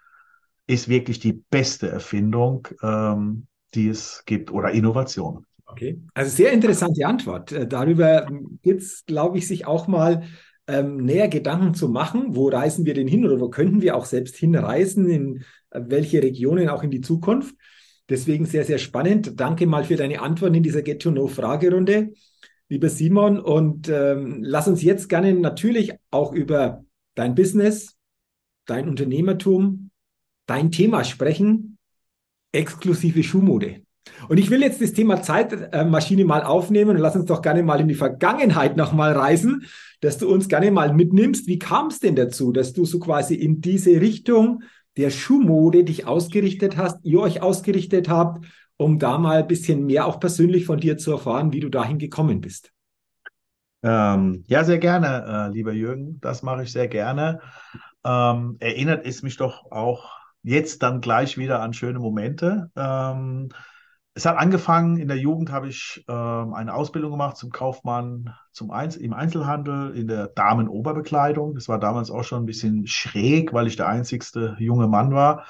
ist 0.68 0.88
wirklich 0.88 1.20
die 1.20 1.34
beste 1.34 1.90
Erfindung, 1.90 2.68
ähm, 2.84 3.48
die 3.74 3.90
es 3.90 4.24
gibt 4.26 4.52
oder 4.52 4.72
Innovation. 4.72 5.46
Okay, 5.66 6.02
also 6.16 6.36
sehr 6.36 6.52
interessante 6.52 7.06
Antwort. 7.06 7.52
Äh, 7.52 7.68
darüber 7.68 8.28
gibt 8.64 8.82
es, 8.82 9.06
glaube 9.06 9.38
ich, 9.38 9.48
sich 9.48 9.68
auch 9.68 9.88
mal 9.88 10.24
ähm, 10.68 10.98
näher 10.98 11.28
Gedanken 11.28 11.74
zu 11.74 11.90
machen, 11.90 12.36
wo 12.36 12.50
reisen 12.50 12.86
wir 12.86 12.94
denn 12.94 13.08
hin 13.08 13.26
oder 13.26 13.40
wo 13.40 13.50
könnten 13.50 13.82
wir 13.82 13.96
auch 13.96 14.06
selbst 14.06 14.36
hinreisen, 14.36 15.10
in 15.10 15.44
äh, 15.72 15.82
welche 15.86 16.22
Regionen 16.22 16.70
auch 16.70 16.84
in 16.84 16.92
die 16.92 17.02
Zukunft. 17.02 17.56
Deswegen 18.10 18.46
sehr, 18.46 18.66
sehr 18.66 18.80
spannend. 18.80 19.40
Danke 19.40 19.68
mal 19.68 19.84
für 19.84 19.96
deine 19.96 20.22
Antworten 20.22 20.56
in 20.56 20.64
dieser 20.64 20.82
Get-to-Know-Fragerunde, 20.82 22.14
lieber 22.68 22.90
Simon. 22.90 23.40
Und 23.40 23.88
ähm, 23.90 24.40
lass 24.42 24.68
uns 24.68 24.82
jetzt 24.82 25.10
gerne 25.10 25.34
natürlich 25.34 25.94
auch 26.10 26.34
über 26.34 26.84
dein 27.16 27.36
Business, 27.36 27.96
dein 28.66 28.90
Unternehmertum, 28.90 29.92
dein 30.48 30.72
Thema 30.72 31.04
sprechen, 31.04 31.78
exklusive 32.52 33.24
Schuhmode. 33.24 33.82
Und 34.28 34.40
ich 34.40 34.50
will 34.50 34.62
jetzt 34.62 34.82
das 34.82 34.94
Thema 34.94 35.22
Zeitmaschine 35.22 36.26
mal 36.26 36.42
aufnehmen 36.44 36.92
und 36.92 36.98
lass 36.98 37.16
uns 37.16 37.26
doch 37.26 37.42
gerne 37.42 37.62
mal 37.62 37.80
in 37.80 37.88
die 37.88 37.96
Vergangenheit 37.96 38.76
nochmal 38.76 39.14
reisen, 39.14 39.66
dass 40.02 40.18
du 40.18 40.28
uns 40.28 40.48
gerne 40.48 40.72
mal 40.72 40.94
mitnimmst. 40.94 41.48
Wie 41.48 41.60
kam 41.60 41.88
es 41.88 42.00
denn 42.00 42.16
dazu, 42.16 42.52
dass 42.52 42.74
du 42.74 42.86
so 42.86 43.00
quasi 43.00 43.36
in 43.36 43.62
diese 43.62 44.02
Richtung 44.02 44.64
der 44.98 45.10
Schuhmode 45.10 45.84
dich 45.84 46.08
ausgerichtet 46.08 46.78
hast, 46.78 46.98
ihr 47.04 47.20
euch 47.20 47.42
ausgerichtet 47.42 48.10
habt, 48.10 48.46
um 48.78 49.00
da 49.00 49.18
mal 49.18 49.40
ein 49.40 49.48
bisschen 49.48 49.86
mehr 49.86 50.06
auch 50.06 50.20
persönlich 50.20 50.66
von 50.66 50.80
dir 50.80 50.98
zu 50.98 51.12
erfahren, 51.12 51.54
wie 51.54 51.60
du 51.60 51.70
dahin 51.70 51.98
gekommen 51.98 52.42
bist? 52.42 52.72
Ähm, 53.82 54.44
ja, 54.48 54.64
sehr 54.64 54.78
gerne, 54.78 55.48
äh, 55.50 55.54
lieber 55.54 55.72
Jürgen. 55.72 56.20
Das 56.22 56.44
mache 56.44 56.64
ich 56.64 56.72
sehr 56.72 56.88
gerne. 56.88 57.40
Ähm, 58.04 58.58
erinnert 58.60 59.06
es 59.06 59.22
mich 59.22 59.38
doch 59.38 59.72
auch 59.72 60.12
jetzt 60.44 60.84
dann 60.84 61.02
gleich 61.02 61.38
wieder 61.38 61.62
an 61.62 61.74
schöne 61.74 62.00
Momente. 62.00 62.72
Ähm, 62.76 63.50
es 64.16 64.26
hat 64.26 64.38
angefangen, 64.38 64.98
in 64.98 65.08
der 65.08 65.18
Jugend 65.18 65.52
habe 65.52 65.70
ich 65.70 66.04
äh, 66.08 66.12
eine 66.12 66.74
Ausbildung 66.74 67.12
gemacht 67.12 67.38
zum 67.38 67.52
Kaufmann 67.52 68.34
zum 68.52 68.72
Einz 68.72 68.96
im 68.98 69.14
Einzelhandel 69.14 69.96
in 69.96 70.08
der 70.08 70.28
Damenoberbekleidung. 70.28 71.56
Das 71.56 71.70
war 71.70 71.80
damals 71.80 72.12
auch 72.12 72.24
schon 72.24 72.44
ein 72.44 72.48
bisschen 72.48 72.88
schräg, 72.88 73.54
weil 73.54 73.68
ich 73.68 73.76
der 73.76 73.88
einzigste 73.88 74.56
junge 74.60 74.88
Mann 74.88 75.14
war, 75.14 75.46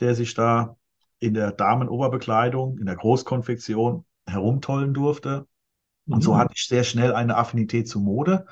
der 0.00 0.14
sich 0.14 0.34
da 0.34 0.76
in 1.20 1.34
der 1.34 1.52
Damenoberbekleidung, 1.52 2.78
in 2.78 2.86
der 2.86 2.96
Großkonfektion 2.96 4.04
herumtollen 4.26 4.94
durfte. 4.94 5.46
Und 6.08 6.22
so 6.22 6.34
mhm. 6.34 6.38
hatte 6.38 6.54
ich 6.56 6.66
sehr 6.66 6.84
schnell 6.84 7.14
eine 7.14 7.36
Affinität 7.36 7.88
zu 7.88 8.00
Mode. 8.00 8.46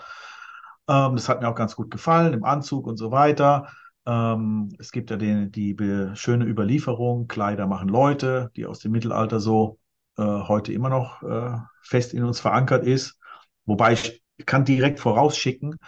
Ähm, 0.89 1.17
das 1.17 1.29
hat 1.29 1.41
mir 1.41 1.49
auch 1.49 1.55
ganz 1.55 1.75
gut 1.75 1.91
gefallen, 1.91 2.35
im 2.35 2.45
Anzug 2.45 2.87
und 2.87 2.99
so 2.99 3.11
weiter. 3.11 3.69
Ähm, 4.07 4.75
es 4.79 4.93
gibt 4.93 5.11
ja 5.11 5.17
den, 5.17 5.51
die 5.51 5.77
schöne 6.15 6.45
Überlieferung, 6.45 7.29
Kleider 7.29 7.67
machen 7.67 7.89
Leute, 7.89 8.51
die 8.57 8.67
aus 8.67 8.79
dem 8.79 8.93
Mittelalter 8.93 9.41
so 9.41 9.79
äh, 10.17 10.23
heute 10.23 10.73
immer 10.73 10.89
noch 10.89 11.23
äh, 11.23 11.57
fest 11.83 12.15
in 12.15 12.25
uns 12.25 12.41
verankert 12.41 12.85
ist. 12.85 13.19
Wobei 13.65 13.93
ich 13.95 14.23
kann 14.45 14.65
direkt 14.65 15.01
vorausschicken, 15.01 15.79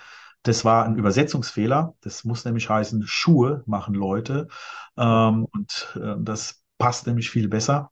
das 0.43 0.65
war 0.65 0.85
ein 0.85 0.97
Übersetzungsfehler. 0.97 1.95
Das 2.01 2.25
muss 2.25 2.45
nämlich 2.45 2.69
heißen, 2.69 3.07
Schuhe 3.07 3.63
machen 3.67 3.95
Leute. 3.95 4.49
Ähm, 4.97 5.47
und 5.53 5.99
äh, 6.01 6.15
das 6.19 6.63
passt 6.79 7.07
nämlich 7.07 7.31
viel 7.31 7.49
besser. 7.49 7.91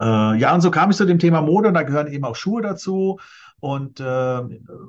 Äh, 0.00 0.38
ja, 0.38 0.54
und 0.54 0.60
so 0.60 0.70
kam 0.70 0.90
ich 0.90 0.96
zu 0.96 1.04
dem 1.04 1.18
Thema 1.18 1.40
Mode 1.42 1.68
und 1.68 1.74
da 1.74 1.82
gehören 1.82 2.08
eben 2.08 2.24
auch 2.24 2.36
Schuhe 2.36 2.62
dazu 2.62 3.20
und 3.64 3.98
äh, 3.98 4.42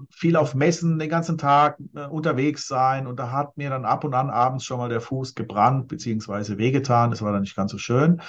viel 0.09 0.35
auf 0.35 0.53
Messen 0.53 0.99
den 0.99 1.07
ganzen 1.07 1.37
Tag 1.37 1.77
äh, 1.95 2.07
unterwegs 2.07 2.67
sein. 2.67 3.07
Und 3.07 3.17
da 3.21 3.31
hat 3.31 3.55
mir 3.55 3.69
dann 3.69 3.85
ab 3.85 4.03
und 4.03 4.13
an 4.13 4.29
abends 4.29 4.65
schon 4.65 4.79
mal 4.79 4.89
der 4.89 4.99
Fuß 4.99 5.33
gebrannt 5.33 5.87
beziehungsweise 5.87 6.57
wehgetan. 6.57 7.09
Das 7.09 7.21
war 7.21 7.31
dann 7.31 7.43
nicht 7.43 7.55
ganz 7.55 7.71
so 7.71 7.77
schön. 7.77 8.21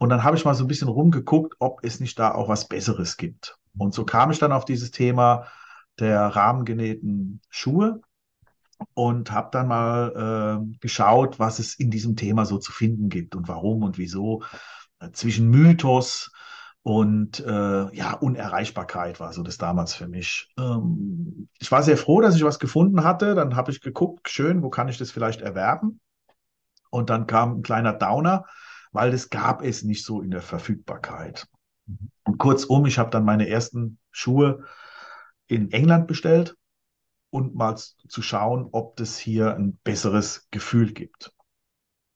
Und 0.00 0.08
dann 0.08 0.24
habe 0.24 0.36
ich 0.36 0.44
mal 0.44 0.56
so 0.56 0.64
ein 0.64 0.66
bisschen 0.66 0.88
rumgeguckt, 0.88 1.54
ob 1.60 1.84
es 1.84 2.00
nicht 2.00 2.18
da 2.18 2.34
auch 2.34 2.48
was 2.48 2.66
Besseres 2.66 3.16
gibt. 3.16 3.56
Und 3.78 3.94
so 3.94 4.04
kam 4.04 4.32
ich 4.32 4.40
dann 4.40 4.50
auf 4.50 4.64
dieses 4.64 4.90
Thema 4.90 5.46
der 6.00 6.20
rahmengenähten 6.20 7.40
Schuhe 7.48 8.00
und 8.94 9.30
habe 9.30 9.50
dann 9.52 9.68
mal 9.68 10.58
äh, 10.66 10.78
geschaut, 10.80 11.38
was 11.38 11.60
es 11.60 11.76
in 11.76 11.92
diesem 11.92 12.16
Thema 12.16 12.44
so 12.44 12.58
zu 12.58 12.72
finden 12.72 13.08
gibt 13.08 13.36
und 13.36 13.46
warum 13.46 13.84
und 13.84 13.98
wieso. 13.98 14.42
Äh, 14.98 15.12
zwischen 15.12 15.48
Mythos 15.48 16.32
und 16.82 17.38
äh, 17.40 17.94
ja, 17.94 18.14
Unerreichbarkeit 18.14 19.20
war 19.20 19.32
so 19.32 19.42
das 19.42 19.56
damals 19.56 19.94
für 19.94 20.08
mich. 20.08 20.48
Ähm, 20.58 21.48
ich 21.60 21.70
war 21.70 21.82
sehr 21.82 21.96
froh, 21.96 22.20
dass 22.20 22.34
ich 22.34 22.44
was 22.44 22.58
gefunden 22.58 23.04
hatte. 23.04 23.34
Dann 23.34 23.54
habe 23.54 23.70
ich 23.70 23.80
geguckt, 23.80 24.28
schön, 24.28 24.62
wo 24.62 24.70
kann 24.70 24.88
ich 24.88 24.98
das 24.98 25.12
vielleicht 25.12 25.42
erwerben? 25.42 26.00
Und 26.90 27.08
dann 27.08 27.26
kam 27.26 27.58
ein 27.58 27.62
kleiner 27.62 27.92
Downer, 27.92 28.46
weil 28.90 29.12
das 29.12 29.30
gab 29.30 29.62
es 29.62 29.84
nicht 29.84 30.04
so 30.04 30.20
in 30.22 30.30
der 30.32 30.42
Verfügbarkeit. 30.42 31.46
Und 32.24 32.38
kurzum, 32.38 32.84
ich 32.86 32.98
habe 32.98 33.10
dann 33.10 33.24
meine 33.24 33.48
ersten 33.48 33.98
Schuhe 34.10 34.64
in 35.46 35.70
England 35.70 36.08
bestellt 36.08 36.56
und 37.30 37.54
mal 37.54 37.76
zu 37.76 38.22
schauen, 38.22 38.68
ob 38.72 38.96
das 38.96 39.18
hier 39.18 39.54
ein 39.54 39.78
besseres 39.84 40.48
Gefühl 40.50 40.92
gibt. 40.92 41.32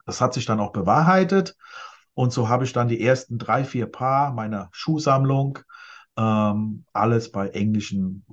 Das 0.07 0.21
hat 0.21 0.35
sich 0.35 0.45
dann 0.45 0.61
auch 0.61 0.73
bewahrheitet. 0.73 1.57
Und 2.17 2.33
so 2.35 2.51
habe 2.51 2.65
ich 2.65 2.75
dann 2.75 2.89
die 2.89 3.03
ersten 3.03 3.39
drei, 3.39 3.65
vier 3.65 3.87
Paar 3.87 4.35
meiner 4.35 4.71
Schuhsammlung 4.73 5.61
ähm, 6.19 6.87
alles 6.95 7.33
bei 7.33 7.51
englischen 7.51 8.27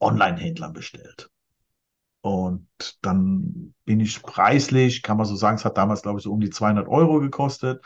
Online-Händlern 0.00 0.72
bestellt. 0.74 1.30
Und 2.20 2.68
dann 3.02 3.74
bin 3.84 4.00
ich 4.00 4.22
preislich, 4.22 5.02
kann 5.02 5.16
man 5.16 5.26
so 5.26 5.36
sagen, 5.36 5.56
es 5.56 5.64
hat 5.64 5.78
damals, 5.78 6.02
glaube 6.02 6.18
ich, 6.18 6.24
so 6.24 6.32
um 6.32 6.40
die 6.40 6.50
200 6.50 6.88
Euro 6.88 7.20
gekostet. 7.20 7.84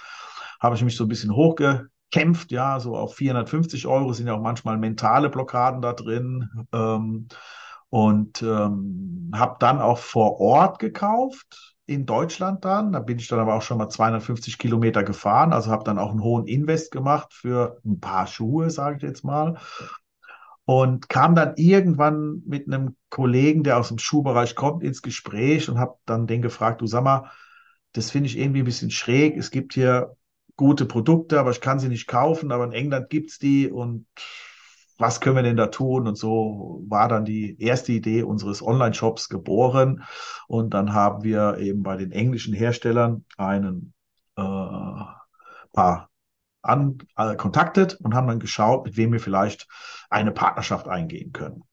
Habe 0.61 0.77
ich 0.77 0.83
mich 0.85 0.97
so 0.97 1.05
ein 1.05 1.09
bisschen 1.09 1.35
hochgekämpft, 1.35 2.51
ja, 2.51 2.81
so 2.81 2.97
auf 2.97 3.15
450 3.15 3.87
Euro 3.87 4.13
sind 4.13 4.27
ja 4.29 4.35
auch 4.35 4.41
manchmal 4.43 4.79
mentale 4.79 5.29
Blockaden 5.31 5.83
da 5.83 5.93
drin. 5.93 6.49
Ähm, 6.73 7.29
Und 7.91 8.43
ähm, 8.43 9.31
habe 9.35 9.57
dann 9.61 9.81
auch 9.81 9.99
vor 9.99 10.41
Ort 10.41 10.79
gekauft 10.79 11.72
in 11.95 12.07
Deutschland 12.07 12.65
dann. 12.65 12.93
Da 12.93 13.01
bin 13.01 13.19
ich 13.19 13.29
dann 13.29 13.39
aber 13.39 13.55
auch 13.55 13.63
schon 13.63 13.79
mal 13.79 13.89
250 13.89 14.59
Kilometer 14.59 15.03
gefahren. 15.03 15.53
Also 15.53 15.71
habe 15.71 15.85
dann 15.85 15.99
auch 15.99 16.11
einen 16.11 16.23
hohen 16.23 16.47
Invest 16.47 16.91
gemacht 16.91 17.33
für 17.33 17.81
ein 17.85 18.01
paar 18.01 18.27
Schuhe, 18.27 18.71
sage 18.71 18.97
ich 18.97 19.03
jetzt 19.03 19.25
mal. 19.25 19.59
Und 20.65 21.09
kam 21.09 21.35
dann 21.35 21.55
irgendwann 21.57 22.43
mit 22.47 22.67
einem 22.67 22.97
Kollegen, 23.11 23.65
der 23.65 23.79
aus 23.79 23.89
dem 23.89 23.99
Schuhbereich 23.99 24.55
kommt, 24.55 24.83
ins 24.83 25.03
Gespräch 25.03 25.69
und 25.69 25.79
habe 25.79 25.97
dann 26.07 26.27
den 26.27 26.43
gefragt, 26.43 26.81
du 26.81 26.87
sag 26.87 27.03
mal, 27.03 27.31
das 27.93 28.11
finde 28.11 28.29
ich 28.29 28.39
irgendwie 28.39 28.63
ein 28.63 28.67
bisschen 28.67 28.91
schräg. 28.91 29.37
Es 29.37 29.51
gibt 29.51 29.75
hier 29.75 30.17
gute 30.57 30.87
Produkte, 30.87 31.41
aber 31.41 31.51
ich 31.51 31.61
kann 31.61 31.79
sie 31.79 31.89
nicht 31.89 32.07
kaufen, 32.07 32.53
aber 32.53 32.65
in 32.65 32.73
England 32.73 33.11
gibt 33.11 33.31
es 33.31 33.39
die 33.39 33.71
und 33.71 34.07
was 35.03 35.21
können 35.21 35.35
wir 35.37 35.43
denn 35.43 35.57
da 35.57 35.67
tun? 35.67 36.07
Und 36.07 36.17
so 36.17 36.85
war 36.89 37.09
dann 37.09 37.25
die 37.25 37.61
erste 37.61 37.91
Idee 37.93 38.23
unseres 38.23 38.63
Online-Shops 38.63 39.29
geboren. 39.29 40.05
Und 40.47 40.75
dann 40.75 40.95
haben 40.95 41.25
wir 41.25 41.59
eben 41.59 41.83
bei 41.83 41.97
den 41.97 42.13
englischen 42.13 42.55
Herstellern 42.55 43.25
einen 43.37 43.93
äh, 44.37 44.43
paar 45.73 46.09
an, 46.63 46.99
äh, 47.17 47.35
kontaktet 47.35 47.99
und 48.01 48.15
haben 48.15 48.29
dann 48.29 48.39
geschaut, 48.39 48.85
mit 48.85 48.97
wem 48.97 49.13
wir 49.13 49.19
vielleicht 49.19 49.67
eine 50.09 50.31
Partnerschaft 50.31 50.87
eingehen 50.87 51.33
können. 51.33 51.65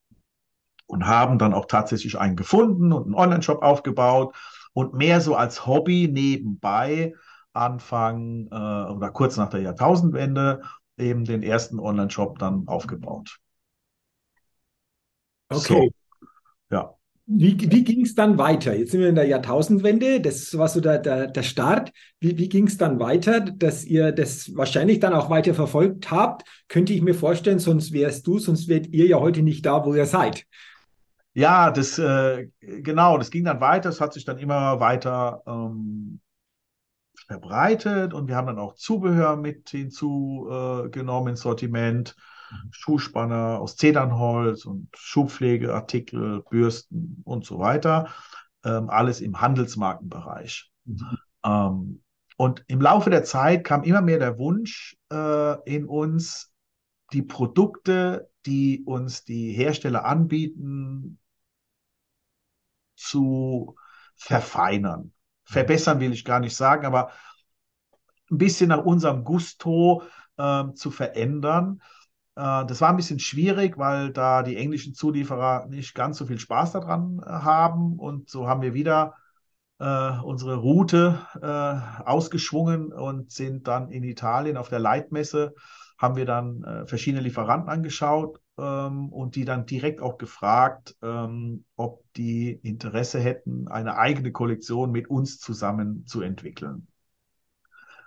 Und 0.87 1.05
haben 1.05 1.37
dann 1.37 1.53
auch 1.53 1.67
tatsächlich 1.67 2.17
einen 2.17 2.35
gefunden 2.35 2.91
und 2.91 3.05
einen 3.05 3.13
Online-Shop 3.13 3.61
aufgebaut 3.61 4.35
und 4.73 4.95
mehr 4.95 5.21
so 5.21 5.35
als 5.35 5.67
Hobby 5.67 6.09
nebenbei 6.11 7.13
Anfang 7.53 8.47
äh, 8.51 8.91
oder 8.91 9.11
kurz 9.11 9.37
nach 9.37 9.49
der 9.49 9.61
Jahrtausendwende 9.61 10.61
eben 10.99 11.25
den 11.25 11.43
ersten 11.43 11.79
Online-Shop 11.79 12.39
dann 12.39 12.67
aufgebaut. 12.67 13.39
Okay. 15.49 15.91
So, 16.19 16.25
ja. 16.69 16.95
Wie, 17.31 17.55
wie 17.71 17.83
ging 17.83 18.01
es 18.01 18.15
dann 18.15 18.39
weiter? 18.39 18.75
Jetzt 18.75 18.91
sind 18.91 19.01
wir 19.01 19.09
in 19.09 19.13
der 19.13 19.27
Jahrtausendwende, 19.27 20.19
das 20.19 20.57
war 20.57 20.67
so 20.67 20.81
der, 20.81 20.97
der, 20.97 21.27
der 21.27 21.43
Start. 21.43 21.91
Wie, 22.19 22.35
wie 22.39 22.49
ging 22.49 22.65
es 22.65 22.77
dann 22.77 22.99
weiter, 22.99 23.41
dass 23.41 23.85
ihr 23.85 24.11
das 24.11 24.55
wahrscheinlich 24.55 24.99
dann 24.99 25.13
auch 25.13 25.29
weiter 25.29 25.53
verfolgt 25.53 26.09
habt? 26.09 26.43
Könnte 26.67 26.93
ich 26.93 27.03
mir 27.03 27.13
vorstellen, 27.13 27.59
sonst 27.59 27.93
wärst 27.93 28.25
du, 28.25 28.39
sonst 28.39 28.67
wärt 28.67 28.87
ihr 28.87 29.05
ja 29.05 29.19
heute 29.19 29.43
nicht 29.43 29.63
da, 29.63 29.85
wo 29.85 29.93
ihr 29.93 30.07
seid. 30.07 30.45
Ja, 31.33 31.69
das 31.69 31.99
äh, 31.99 32.47
genau, 32.59 33.19
das 33.19 33.29
ging 33.29 33.45
dann 33.45 33.61
weiter, 33.61 33.89
es 33.89 34.01
hat 34.01 34.13
sich 34.13 34.25
dann 34.25 34.39
immer 34.39 34.79
weiter 34.79 35.43
ähm, 35.45 36.19
verbreitet 37.29 38.15
und 38.15 38.27
wir 38.27 38.35
haben 38.35 38.47
dann 38.47 38.57
auch 38.57 38.73
Zubehör 38.73 39.35
mit 39.35 39.69
hinzugenommen 39.69 41.27
äh, 41.27 41.29
ins 41.31 41.41
Sortiment. 41.41 42.15
Mhm. 42.49 42.69
Schuhspanner 42.71 43.59
aus 43.59 43.75
Zedernholz 43.75 44.65
und 44.65 44.89
Schuhpflegeartikel, 44.95 46.41
Bürsten 46.49 47.21
und 47.23 47.45
so 47.45 47.59
weiter. 47.59 48.09
Ähm, 48.65 48.89
alles 48.89 49.21
im 49.21 49.39
Handelsmarkenbereich. 49.39 50.71
Mhm. 50.85 51.17
Ähm, 51.45 52.03
und 52.35 52.63
im 52.67 52.81
Laufe 52.81 53.11
der 53.11 53.23
Zeit 53.23 53.63
kam 53.63 53.83
immer 53.83 54.01
mehr 54.01 54.17
der 54.17 54.39
Wunsch 54.39 54.97
äh, 55.11 55.71
in 55.71 55.85
uns, 55.85 56.51
die 57.13 57.21
Produkte, 57.21 58.31
die 58.47 58.83
uns 58.85 59.23
die 59.23 59.51
Hersteller 59.51 60.03
anbieten, 60.03 61.19
zu 62.95 63.75
verfeinern 64.15 65.13
verbessern 65.49 65.99
will 65.99 66.13
ich 66.13 66.25
gar 66.25 66.39
nicht 66.39 66.55
sagen, 66.55 66.85
aber 66.85 67.11
ein 68.31 68.37
bisschen 68.37 68.69
nach 68.69 68.85
unserem 68.85 69.23
Gusto 69.23 70.03
äh, 70.37 70.65
zu 70.73 70.91
verändern. 70.91 71.81
Äh, 72.35 72.65
das 72.65 72.81
war 72.81 72.89
ein 72.89 72.97
bisschen 72.97 73.19
schwierig, 73.19 73.77
weil 73.77 74.11
da 74.11 74.43
die 74.43 74.57
englischen 74.57 74.93
Zulieferer 74.93 75.65
nicht 75.67 75.95
ganz 75.95 76.17
so 76.17 76.25
viel 76.25 76.39
Spaß 76.39 76.73
daran 76.73 77.21
äh, 77.25 77.29
haben. 77.29 77.97
Und 77.97 78.29
so 78.29 78.47
haben 78.47 78.61
wir 78.61 78.73
wieder 78.73 79.15
äh, 79.79 80.11
unsere 80.23 80.57
Route 80.57 81.19
äh, 81.41 82.03
ausgeschwungen 82.05 82.93
und 82.93 83.31
sind 83.31 83.67
dann 83.67 83.89
in 83.89 84.03
Italien 84.03 84.57
auf 84.57 84.69
der 84.69 84.79
Leitmesse, 84.79 85.55
haben 85.97 86.15
wir 86.15 86.25
dann 86.25 86.63
äh, 86.63 86.85
verschiedene 86.85 87.23
Lieferanten 87.23 87.69
angeschaut 87.69 88.39
ähm, 88.59 89.09
und 89.09 89.35
die 89.35 89.45
dann 89.45 89.65
direkt 89.65 90.01
auch 90.01 90.17
gefragt, 90.17 90.95
ähm, 91.01 91.65
ob 91.75 92.03
die 92.15 92.51
Interesse 92.51 93.19
hätten, 93.19 93.67
eine 93.67 93.97
eigene 93.97 94.31
Kollektion 94.31 94.91
mit 94.91 95.09
uns 95.09 95.39
zusammen 95.39 96.05
zu 96.05 96.21
entwickeln. 96.21 96.87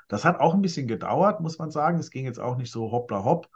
Das 0.09 0.25
hat 0.25 0.41
auch 0.41 0.55
ein 0.55 0.63
bisschen 0.63 0.87
gedauert, 0.87 1.41
muss 1.41 1.59
man 1.59 1.71
sagen. 1.71 1.99
Es 1.99 2.11
ging 2.11 2.27
jetzt 2.27 2.41
auch 2.41 2.57
nicht 2.57 2.71
so 2.71 2.93
hoppla 2.93 3.25
hopp. 3.25 3.49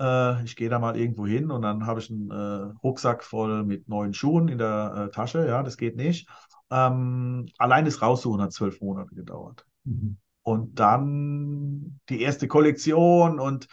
Äh, 0.00 0.42
ich 0.44 0.56
gehe 0.56 0.68
da 0.68 0.78
mal 0.78 0.96
irgendwo 0.96 1.26
hin 1.26 1.50
und 1.50 1.62
dann 1.62 1.86
habe 1.86 2.00
ich 2.00 2.10
einen 2.10 2.30
äh, 2.30 2.74
Rucksack 2.82 3.22
voll 3.22 3.62
mit 3.64 3.88
neuen 3.88 4.12
Schuhen 4.12 4.48
in 4.48 4.58
der 4.58 4.94
äh, 4.96 5.10
Tasche. 5.10 5.46
Ja, 5.46 5.62
das 5.62 5.76
geht 5.76 5.96
nicht. 5.96 6.28
Ähm, 6.70 7.46
allein 7.58 7.84
das 7.84 8.02
Raussuchen 8.02 8.40
hat 8.40 8.52
zwölf 8.52 8.80
Monate 8.80 9.14
gedauert. 9.14 9.64
Mhm. 9.84 10.16
Und 10.42 10.80
dann 10.80 12.00
die 12.08 12.20
erste 12.20 12.48
Kollektion 12.48 13.38
und 13.38 13.68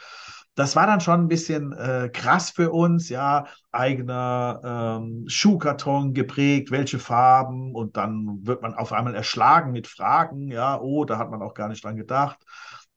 das 0.59 0.75
war 0.75 0.85
dann 0.87 0.99
schon 0.99 1.21
ein 1.21 1.27
bisschen 1.29 1.71
äh, 1.71 2.09
krass 2.11 2.49
für 2.49 2.71
uns, 2.71 3.07
ja, 3.07 3.45
eigener 3.71 4.99
ähm, 4.99 5.23
Schuhkarton 5.27 6.13
geprägt, 6.13 6.69
welche 6.69 6.99
Farben 6.99 7.73
und 7.73 7.95
dann 7.95 8.45
wird 8.45 8.61
man 8.61 8.73
auf 8.73 8.91
einmal 8.91 9.15
erschlagen 9.15 9.71
mit 9.71 9.87
Fragen, 9.87 10.49
ja, 10.49 10.79
oh, 10.81 11.05
da 11.05 11.17
hat 11.17 11.31
man 11.31 11.41
auch 11.41 11.53
gar 11.53 11.69
nicht 11.69 11.83
dran 11.83 11.95
gedacht. 11.95 12.39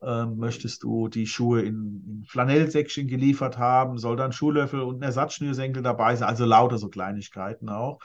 Ähm, 0.03 0.39
möchtest 0.39 0.83
du 0.83 1.07
die 1.07 1.29
Schuhe 1.29 1.63
in, 1.63 2.03
in 2.05 2.25
Flanellsäckchen 2.29 3.07
geliefert 3.07 3.59
haben? 3.59 3.97
Soll 3.99 4.17
dann 4.17 4.33
Schuhlöffel 4.33 4.81
und 4.81 4.99
ein 4.99 5.03
Ersatzschnürsenkel 5.03 5.85
dabei 5.85 6.17
sein? 6.17 6.29
Also 6.29 6.45
lauter 6.45 6.79
so 6.79 6.89
Kleinigkeiten 6.89 7.69
auch. 7.69 8.01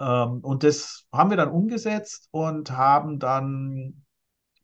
Ähm, 0.00 0.38
und 0.42 0.62
das 0.62 1.06
haben 1.12 1.30
wir 1.30 1.36
dann 1.36 1.50
umgesetzt 1.50 2.28
und 2.30 2.70
haben 2.70 3.18
dann 3.18 4.04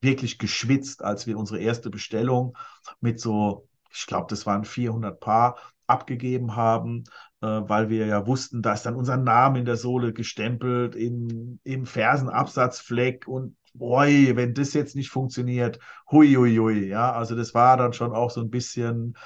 wirklich 0.01 0.39
geschwitzt, 0.39 1.03
als 1.03 1.27
wir 1.27 1.37
unsere 1.37 1.59
erste 1.59 1.91
Bestellung 1.91 2.57
mit 3.01 3.19
so 3.19 3.69
ich 3.93 4.07
glaube, 4.07 4.27
das 4.31 4.47
waren 4.47 4.65
400 4.65 5.19
Paar, 5.21 5.57
abgegeben 5.87 6.57
haben, 6.57 7.05
äh, 7.43 7.47
weil 7.47 7.91
wir 7.91 8.07
ja 8.07 8.27
wussten, 8.27 8.63
da 8.63 8.73
ist 8.73 8.87
dann 8.87 8.95
unser 8.95 9.17
Name 9.17 9.59
in 9.59 9.65
der 9.65 9.77
Sohle 9.77 10.13
gestempelt, 10.13 10.95
im, 10.95 11.59
im 11.65 11.85
Fersenabsatzfleck 11.85 13.27
und 13.27 13.57
boy, 13.75 14.37
wenn 14.37 14.55
das 14.55 14.73
jetzt 14.73 14.97
nicht 14.97 15.11
funktioniert, 15.11 15.79
hui, 16.11 16.35
hui, 16.35 16.57
hui, 16.57 16.89
ja, 16.89 17.13
also 17.13 17.37
das 17.37 17.55
war 17.55 17.77
dann 17.77 17.93
schon 17.93 18.13
auch 18.13 18.31
so 18.31 18.41
ein 18.41 18.51
bisschen, 18.51 19.17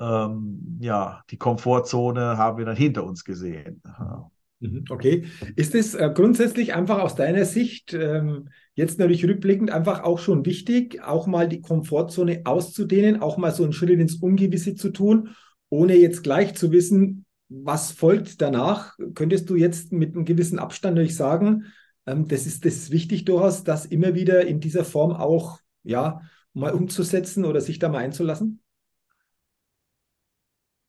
ähm, 0.00 0.78
ja, 0.80 1.22
die 1.30 1.38
Komfortzone 1.38 2.36
haben 2.36 2.58
wir 2.58 2.64
dann 2.64 2.76
hinter 2.76 3.04
uns 3.04 3.24
gesehen. 3.24 3.82
Ja. 3.84 4.30
Mhm, 4.60 4.84
okay. 4.90 5.26
Ist 5.56 5.74
es 5.74 5.94
äh, 5.94 6.10
grundsätzlich 6.12 6.74
einfach 6.74 6.98
aus 6.98 7.14
deiner 7.14 7.44
Sicht, 7.44 7.94
ähm, 7.94 8.48
jetzt 8.78 9.00
natürlich 9.00 9.26
rückblickend, 9.26 9.72
einfach 9.72 10.04
auch 10.04 10.20
schon 10.20 10.46
wichtig, 10.46 11.02
auch 11.02 11.26
mal 11.26 11.48
die 11.48 11.60
Komfortzone 11.60 12.42
auszudehnen, 12.44 13.20
auch 13.20 13.36
mal 13.36 13.50
so 13.50 13.64
einen 13.64 13.72
Schritt 13.72 13.90
ins 13.90 14.14
Ungewisse 14.14 14.76
zu 14.76 14.90
tun, 14.90 15.34
ohne 15.68 15.96
jetzt 15.96 16.22
gleich 16.22 16.54
zu 16.54 16.70
wissen, 16.70 17.26
was 17.48 17.90
folgt 17.90 18.40
danach? 18.40 18.96
Könntest 19.14 19.50
du 19.50 19.56
jetzt 19.56 19.90
mit 19.90 20.14
einem 20.14 20.24
gewissen 20.24 20.60
Abstand 20.60 20.94
natürlich 20.94 21.16
sagen, 21.16 21.64
ähm, 22.06 22.28
das 22.28 22.46
ist 22.46 22.64
das 22.64 22.92
wichtig 22.92 23.24
durchaus, 23.24 23.64
das 23.64 23.84
immer 23.84 24.14
wieder 24.14 24.46
in 24.46 24.60
dieser 24.60 24.84
Form 24.84 25.10
auch, 25.10 25.58
ja, 25.82 26.20
mal 26.52 26.72
umzusetzen 26.72 27.44
oder 27.44 27.60
sich 27.60 27.80
da 27.80 27.88
mal 27.88 27.98
einzulassen? 27.98 28.60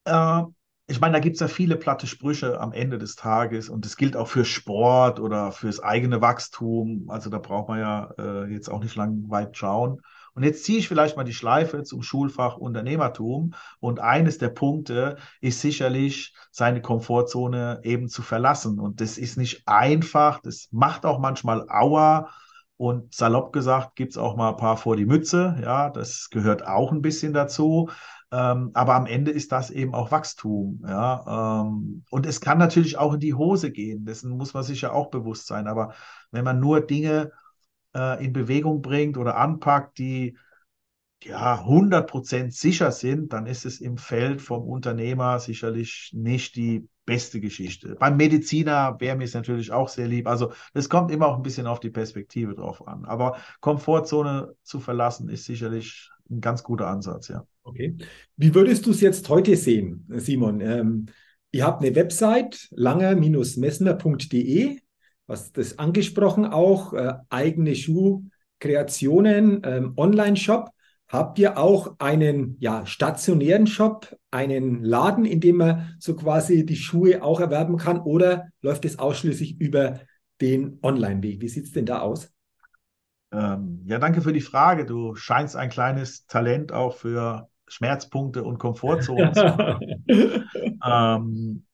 Äh, 0.05 0.43
ich 0.89 0.99
meine, 0.99 1.13
da 1.13 1.19
gibt 1.19 1.35
es 1.35 1.39
ja 1.39 1.47
viele 1.47 1.75
platte 1.75 2.07
Sprüche 2.07 2.59
am 2.59 2.73
Ende 2.73 2.97
des 2.97 3.15
Tages 3.15 3.69
und 3.69 3.85
das 3.85 3.95
gilt 3.95 4.17
auch 4.17 4.27
für 4.27 4.43
Sport 4.43 5.19
oder 5.19 5.51
fürs 5.51 5.79
eigene 5.79 6.19
Wachstum. 6.21 7.09
Also 7.09 7.29
da 7.29 7.37
braucht 7.37 7.69
man 7.69 7.79
ja 7.79 8.11
äh, 8.17 8.51
jetzt 8.51 8.69
auch 8.69 8.81
nicht 8.81 8.95
lang 8.95 9.29
weit 9.29 9.55
schauen. 9.55 10.01
Und 10.33 10.43
jetzt 10.43 10.63
ziehe 10.63 10.79
ich 10.79 10.87
vielleicht 10.87 11.15
mal 11.15 11.23
die 11.23 11.33
Schleife 11.33 11.83
zum 11.83 12.01
Schulfach 12.01 12.57
Unternehmertum. 12.57 13.53
Und 13.79 13.99
eines 13.99 14.39
der 14.39 14.49
Punkte 14.49 15.17
ist 15.41 15.61
sicherlich, 15.61 16.33
seine 16.51 16.81
Komfortzone 16.81 17.81
eben 17.83 18.09
zu 18.09 18.21
verlassen. 18.21 18.79
Und 18.79 18.99
das 19.01 19.17
ist 19.17 19.37
nicht 19.37 19.67
einfach. 19.67 20.39
Das 20.39 20.69
macht 20.71 21.05
auch 21.05 21.19
manchmal 21.19 21.67
Aua. 21.69 22.29
Und 22.77 23.13
salopp 23.13 23.51
gesagt, 23.51 23.95
gibt 23.97 24.13
es 24.13 24.17
auch 24.17 24.37
mal 24.37 24.51
ein 24.51 24.57
paar 24.57 24.77
vor 24.77 24.95
die 24.95 25.05
Mütze. 25.05 25.57
Ja, 25.61 25.89
das 25.89 26.29
gehört 26.31 26.65
auch 26.65 26.93
ein 26.93 27.01
bisschen 27.01 27.33
dazu. 27.33 27.89
Ähm, 28.31 28.71
aber 28.73 28.95
am 28.95 29.05
Ende 29.05 29.31
ist 29.31 29.51
das 29.51 29.71
eben 29.71 29.93
auch 29.93 30.11
Wachstum. 30.11 30.83
Ja? 30.87 31.61
Ähm, 31.63 32.03
und 32.11 32.25
es 32.25 32.41
kann 32.41 32.57
natürlich 32.57 32.97
auch 32.97 33.13
in 33.13 33.19
die 33.19 33.33
Hose 33.33 33.71
gehen. 33.71 34.05
Dessen 34.05 34.31
muss 34.31 34.53
man 34.53 34.63
sich 34.63 34.81
ja 34.81 34.91
auch 34.91 35.09
bewusst 35.09 35.47
sein. 35.47 35.67
Aber 35.67 35.93
wenn 36.31 36.43
man 36.43 36.59
nur 36.59 36.81
Dinge 36.81 37.31
äh, 37.95 38.23
in 38.23 38.33
Bewegung 38.33 38.81
bringt 38.81 39.17
oder 39.17 39.37
anpackt, 39.37 39.97
die 39.97 40.37
ja 41.23 41.65
100% 41.65 42.51
sicher 42.51 42.91
sind, 42.91 43.33
dann 43.33 43.45
ist 43.45 43.65
es 43.65 43.81
im 43.81 43.97
Feld 43.97 44.41
vom 44.41 44.63
Unternehmer 44.63 45.39
sicherlich 45.39 46.11
nicht 46.13 46.55
die 46.55 46.87
beste 47.05 47.41
Geschichte. 47.41 47.95
Beim 47.95 48.17
Mediziner 48.17 48.95
wäre 48.99 49.17
mir 49.17 49.23
es 49.23 49.33
natürlich 49.33 49.71
auch 49.71 49.89
sehr 49.89 50.07
lieb. 50.07 50.27
Also 50.27 50.53
es 50.73 50.89
kommt 50.89 51.11
immer 51.11 51.27
auch 51.27 51.35
ein 51.35 51.41
bisschen 51.41 51.67
auf 51.67 51.79
die 51.79 51.89
Perspektive 51.89 52.53
drauf 52.53 52.87
an. 52.87 53.05
Aber 53.05 53.37
Komfortzone 53.59 54.55
zu 54.61 54.79
verlassen 54.79 55.27
ist 55.29 55.45
sicherlich 55.45 56.11
ein 56.29 56.41
ganz 56.41 56.63
guter 56.63 56.87
Ansatz, 56.87 57.29
ja. 57.29 57.45
Okay. 57.63 57.97
Wie 58.35 58.55
würdest 58.55 58.85
du 58.85 58.91
es 58.91 59.01
jetzt 59.01 59.27
heute 59.29 59.55
sehen, 59.55 60.05
Simon? 60.09 60.61
Ähm, 60.61 61.05
Ihr 61.51 61.65
habt 61.65 61.83
eine 61.83 61.95
Website, 61.95 62.67
langer-messner.de, 62.71 64.79
was 65.25 65.51
das 65.51 65.79
angesprochen 65.79 66.45
auch, 66.45 66.93
äh, 66.93 67.13
eigene 67.29 67.73
Schuhkreationen, 67.75 69.61
ähm, 69.63 69.93
Online-Shop. 69.97 70.69
Habt 71.07 71.39
ihr 71.39 71.57
auch 71.57 71.95
einen 71.97 72.55
ja, 72.59 72.85
stationären 72.85 73.65
Shop, 73.65 74.15
einen 74.29 74.83
Laden, 74.83 75.25
in 75.25 75.39
dem 75.39 75.57
man 75.57 75.95
so 75.97 76.15
quasi 76.15 76.67
die 76.67 76.75
Schuhe 76.75 77.23
auch 77.23 77.39
erwerben 77.39 77.77
kann 77.77 77.99
oder 77.99 78.49
läuft 78.61 78.85
es 78.85 78.99
ausschließlich 78.99 79.59
über 79.59 80.01
den 80.39 80.77
Online-Weg? 80.83 81.41
Wie 81.41 81.49
sieht 81.49 81.65
es 81.65 81.71
denn 81.71 81.87
da 81.87 82.01
aus? 82.01 82.31
Ähm, 83.31 83.81
ja, 83.85 83.99
danke 83.99 84.21
für 84.21 84.33
die 84.33 84.41
Frage. 84.41 84.85
Du 84.85 85.15
scheinst 85.15 85.55
ein 85.55 85.69
kleines 85.69 86.25
Talent 86.25 86.71
auch 86.71 86.95
für 86.95 87.47
Schmerzpunkte 87.67 88.43
und 88.43 88.57
Komfortzonen 88.57 89.33
zu 89.33 89.43
haben. 89.43 89.79
ähm, 90.85 91.65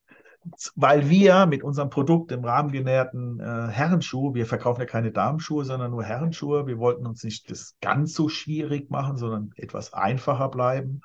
weil 0.76 1.10
wir 1.10 1.46
mit 1.48 1.64
unserem 1.64 1.90
Produkt, 1.90 2.32
dem 2.32 2.44
rahmengenährten 2.44 3.40
äh, 3.40 3.72
Herrenschuh, 3.72 4.36
wir 4.36 4.46
verkaufen 4.46 4.82
ja 4.82 4.86
keine 4.86 5.12
Damenschuhe, 5.12 5.66
sondern 5.66 5.92
nur 5.92 6.04
Herrenschuhe. 6.04 6.68
Wir 6.68 6.78
wollten 6.78 7.08
uns 7.08 7.24
nicht 7.24 7.50
das 7.50 7.76
ganz 7.82 8.14
so 8.14 8.30
schwierig 8.30 8.92
machen, 8.92 9.18
sondern 9.18 9.52
etwas 9.56 9.94
einfacher 9.94 10.50
bleiben. 10.50 11.02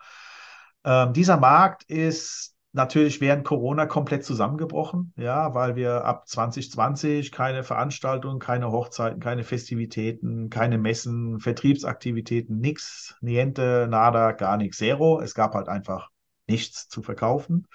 Ähm, 0.84 1.12
dieser 1.12 1.38
Markt 1.38 1.84
ist 1.84 2.54
natürlich 2.72 3.20
während 3.20 3.44
Corona 3.44 3.86
komplett 3.86 4.24
zusammengebrochen, 4.24 5.12
ja, 5.16 5.54
weil 5.54 5.76
wir 5.76 6.04
ab 6.04 6.28
2020 6.28 7.32
keine 7.32 7.64
Veranstaltungen, 7.64 8.38
keine 8.38 8.70
Hochzeiten, 8.70 9.20
keine 9.20 9.44
Festivitäten, 9.44 10.50
keine 10.50 10.78
Messen, 10.78 11.40
Vertriebsaktivitäten, 11.40 12.58
nichts, 12.58 13.16
niente, 13.20 13.86
nada, 13.90 14.32
gar 14.32 14.56
nichts, 14.56 14.78
zero. 14.78 15.20
Es 15.20 15.34
gab 15.34 15.54
halt 15.54 15.68
einfach 15.68 16.10
nichts 16.46 16.88
zu 16.88 17.02
verkaufen. 17.02 17.66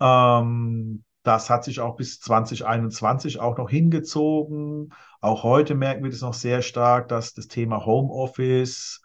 Ähm, 0.00 1.04
das 1.22 1.50
hat 1.50 1.64
sich 1.64 1.80
auch 1.80 1.96
bis 1.96 2.20
2021 2.20 3.40
auch 3.40 3.56
noch 3.58 3.68
hingezogen. 3.68 4.92
Auch 5.20 5.42
heute 5.42 5.74
merken 5.74 6.02
wir 6.02 6.10
das 6.10 6.22
noch 6.22 6.34
sehr 6.34 6.62
stark, 6.62 7.08
dass 7.08 7.34
das 7.34 7.46
Thema 7.46 7.84
Homeoffice, 7.84 9.02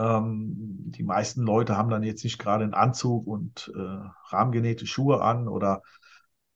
die 0.00 1.02
meisten 1.02 1.42
Leute 1.42 1.76
haben 1.76 1.90
dann 1.90 2.02
jetzt 2.02 2.24
nicht 2.24 2.38
gerade 2.38 2.64
einen 2.64 2.74
Anzug 2.74 3.26
und 3.26 3.72
äh, 3.74 3.80
rahmengenähte 4.30 4.86
Schuhe 4.86 5.20
an 5.22 5.48
oder 5.48 5.82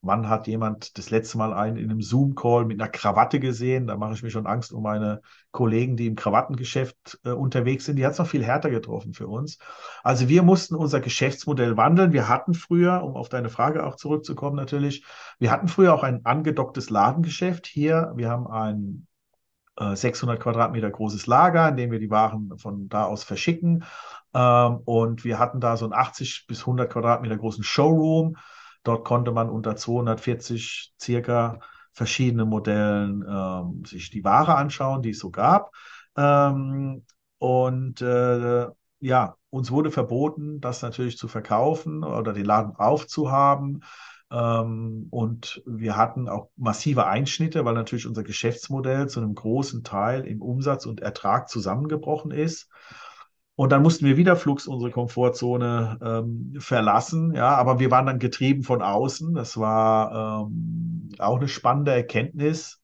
Wann 0.04 0.28
hat 0.28 0.48
jemand 0.48 0.98
das 0.98 1.10
letzte 1.10 1.38
Mal 1.38 1.52
einen 1.52 1.76
in 1.76 1.88
einem 1.88 2.02
Zoom-Call 2.02 2.64
mit 2.64 2.80
einer 2.80 2.90
Krawatte 2.90 3.38
gesehen? 3.38 3.86
Da 3.86 3.96
mache 3.96 4.14
ich 4.14 4.24
mir 4.24 4.30
schon 4.30 4.48
Angst 4.48 4.72
um 4.72 4.82
meine 4.82 5.22
Kollegen, 5.52 5.96
die 5.96 6.08
im 6.08 6.16
Krawattengeschäft 6.16 7.20
äh, 7.24 7.30
unterwegs 7.30 7.84
sind. 7.84 7.94
Die 7.96 8.04
hat 8.04 8.14
es 8.14 8.18
noch 8.18 8.26
viel 8.26 8.44
härter 8.44 8.68
getroffen 8.68 9.14
für 9.14 9.28
uns. 9.28 9.58
Also 10.02 10.28
wir 10.28 10.42
mussten 10.42 10.74
unser 10.74 10.98
Geschäftsmodell 10.98 11.76
wandeln. 11.76 12.12
Wir 12.12 12.28
hatten 12.28 12.52
früher, 12.52 13.04
um 13.04 13.14
auf 13.14 13.28
deine 13.28 13.48
Frage 13.48 13.86
auch 13.86 13.94
zurückzukommen 13.94 14.56
natürlich, 14.56 15.04
wir 15.38 15.52
hatten 15.52 15.68
früher 15.68 15.94
auch 15.94 16.02
ein 16.02 16.26
angedocktes 16.26 16.90
Ladengeschäft 16.90 17.68
hier. 17.68 18.12
Wir 18.16 18.28
haben 18.28 18.48
ein 18.48 19.06
600 19.78 20.38
Quadratmeter 20.38 20.90
großes 20.90 21.26
Lager, 21.26 21.68
in 21.68 21.76
dem 21.76 21.90
wir 21.90 21.98
die 21.98 22.10
Waren 22.10 22.58
von 22.58 22.88
da 22.88 23.04
aus 23.04 23.24
verschicken. 23.24 23.84
Ähm, 24.34 24.80
und 24.84 25.24
wir 25.24 25.38
hatten 25.38 25.60
da 25.60 25.76
so 25.76 25.86
einen 25.86 25.94
80 25.94 26.46
bis 26.46 26.60
100 26.60 26.90
Quadratmeter 26.92 27.36
großen 27.36 27.64
Showroom 27.64 28.36
Dort 28.82 29.04
konnte 29.04 29.32
man 29.32 29.48
unter 29.48 29.76
240 29.76 30.94
circa 31.00 31.60
verschiedene 31.92 32.44
Modellen 32.44 33.24
ähm, 33.28 33.84
sich 33.84 34.10
die 34.10 34.24
Ware 34.24 34.56
anschauen, 34.56 35.02
die 35.02 35.10
es 35.10 35.18
so 35.18 35.30
gab. 35.30 35.72
Ähm, 36.16 37.04
und 37.38 38.00
äh, 38.02 38.66
ja, 39.00 39.36
uns 39.50 39.70
wurde 39.70 39.90
verboten, 39.90 40.60
das 40.60 40.82
natürlich 40.82 41.18
zu 41.18 41.28
verkaufen 41.28 42.02
oder 42.02 42.32
den 42.32 42.44
Laden 42.44 42.74
aufzuhaben. 42.76 43.84
Ähm, 44.32 45.08
und 45.10 45.62
wir 45.66 45.96
hatten 45.96 46.28
auch 46.28 46.48
massive 46.56 47.06
Einschnitte, 47.06 47.64
weil 47.64 47.74
natürlich 47.74 48.06
unser 48.06 48.22
Geschäftsmodell 48.22 49.08
zu 49.08 49.20
einem 49.20 49.34
großen 49.34 49.84
Teil 49.84 50.26
im 50.26 50.40
Umsatz 50.40 50.86
und 50.86 51.00
Ertrag 51.00 51.48
zusammengebrochen 51.48 52.30
ist. 52.30 52.68
Und 53.54 53.70
dann 53.70 53.82
mussten 53.82 54.06
wir 54.06 54.16
wieder 54.16 54.34
flugs 54.34 54.66
unsere 54.66 54.90
Komfortzone 54.90 55.98
ähm, 56.02 56.54
verlassen. 56.58 57.34
Ja, 57.34 57.54
aber 57.56 57.78
wir 57.78 57.90
waren 57.90 58.06
dann 58.06 58.18
getrieben 58.18 58.62
von 58.62 58.80
außen. 58.80 59.34
Das 59.34 59.58
war 59.58 60.46
ähm, 60.48 61.10
auch 61.18 61.36
eine 61.36 61.48
spannende 61.48 61.92
Erkenntnis, 61.92 62.81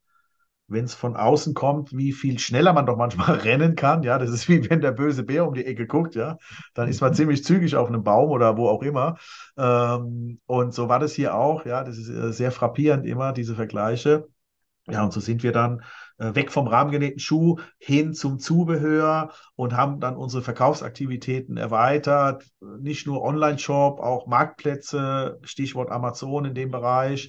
wenn 0.69 0.85
es 0.85 0.95
von 0.95 1.17
außen 1.17 1.55
kommt, 1.55 1.97
wie 1.97 2.13
viel 2.13 2.39
schneller 2.39 2.73
man 2.73 2.87
doch 2.87 2.97
manchmal 2.97 3.37
rennen 3.39 3.75
kann. 3.75 4.03
Ja, 4.03 4.19
das 4.19 4.31
ist 4.31 4.49
wie 4.49 4.69
wenn 4.69 4.81
der 4.81 4.93
böse 4.93 5.25
Bär 5.25 5.49
um 5.49 5.55
die 5.55 5.65
Ecke 5.65 5.87
guckt. 5.87 6.15
Ja, 6.15 6.37
dann 6.75 6.89
ist 6.89 7.01
man 7.01 7.15
ziemlich 7.15 7.43
zügig 7.45 7.75
auf 7.75 7.89
einem 7.89 8.05
Baum 8.05 8.31
oder 8.31 8.57
wo 8.57 8.69
auch 8.69 8.83
immer. 8.83 9.17
Ähm, 9.57 10.41
und 10.47 10.75
so 10.75 10.89
war 10.89 10.99
das 10.99 11.15
hier 11.15 11.35
auch. 11.35 11.65
Ja, 11.65 11.85
das 11.85 11.97
ist 11.97 12.11
äh, 12.11 12.33
sehr 12.33 12.53
frappierend 12.53 13.07
immer 13.07 13.33
diese 13.33 13.55
Vergleiche. 13.55 14.29
Ja, 14.91 15.05
und 15.05 15.13
so 15.13 15.21
sind 15.21 15.43
wir 15.43 15.53
dann 15.53 15.83
äh, 16.19 16.35
weg 16.35 16.51
vom 16.51 16.67
rahmengenähten 16.67 17.19
Schuh 17.19 17.57
hin 17.79 18.15
zum 18.15 18.39
Zubehör 18.39 19.33
und 19.55 19.77
haben 19.77 20.01
dann 20.01 20.17
unsere 20.17 20.43
Verkaufsaktivitäten 20.43 21.57
erweitert. 21.59 22.45
Nicht 22.81 23.07
nur 23.07 23.23
Online-Shop, 23.23 24.01
auch 24.01 24.27
Marktplätze, 24.27 25.39
Stichwort 25.43 25.91
Amazon 25.91 26.47
in 26.47 26.55
dem 26.55 26.71
Bereich, 26.71 27.29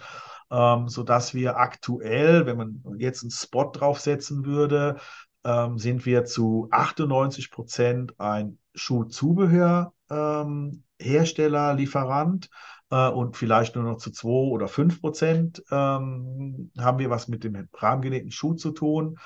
ähm, 0.52 0.88
sodass 0.88 1.34
wir 1.34 1.58
aktuell, 1.58 2.46
wenn 2.46 2.58
man 2.58 2.84
jetzt 2.98 3.24
einen 3.24 3.32
Spot 3.32 3.72
draufsetzen 3.72 4.46
würde, 4.46 4.98
ähm, 5.44 5.78
sind 5.78 6.06
wir 6.06 6.24
zu 6.26 6.68
98 6.72 7.52
Prozent 7.52 8.20
ein 8.20 8.60
Schuhzubehörhersteller, 8.76 11.72
ähm, 11.72 11.78
Lieferant 11.78 12.50
äh, 12.92 13.10
und 13.10 13.38
vielleicht 13.38 13.76
nur 13.76 13.86
noch 13.86 13.98
zu 13.98 14.12
zwei 14.12 14.30
oder 14.30 14.68
fünf 14.68 15.02
Prozent 15.02 15.64
ähm, 15.72 16.72
haben 16.78 17.00
wir 17.00 17.10
was 17.10 17.28
mit 17.28 17.44
dem 17.44 17.68
rahmengenähten 17.74 18.32
Schuh 18.32 18.54
zu 18.54 18.72
tun. 18.72 19.18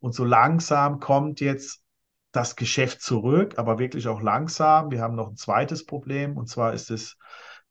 Und 0.00 0.14
so 0.14 0.24
langsam 0.24 1.00
kommt 1.00 1.40
jetzt 1.40 1.82
das 2.32 2.56
Geschäft 2.56 3.02
zurück, 3.02 3.58
aber 3.58 3.78
wirklich 3.78 4.08
auch 4.08 4.22
langsam. 4.22 4.90
Wir 4.90 5.02
haben 5.02 5.16
noch 5.16 5.28
ein 5.28 5.36
zweites 5.36 5.84
Problem 5.84 6.36
und 6.36 6.48
zwar 6.48 6.72
ist 6.72 6.90
es 6.90 7.18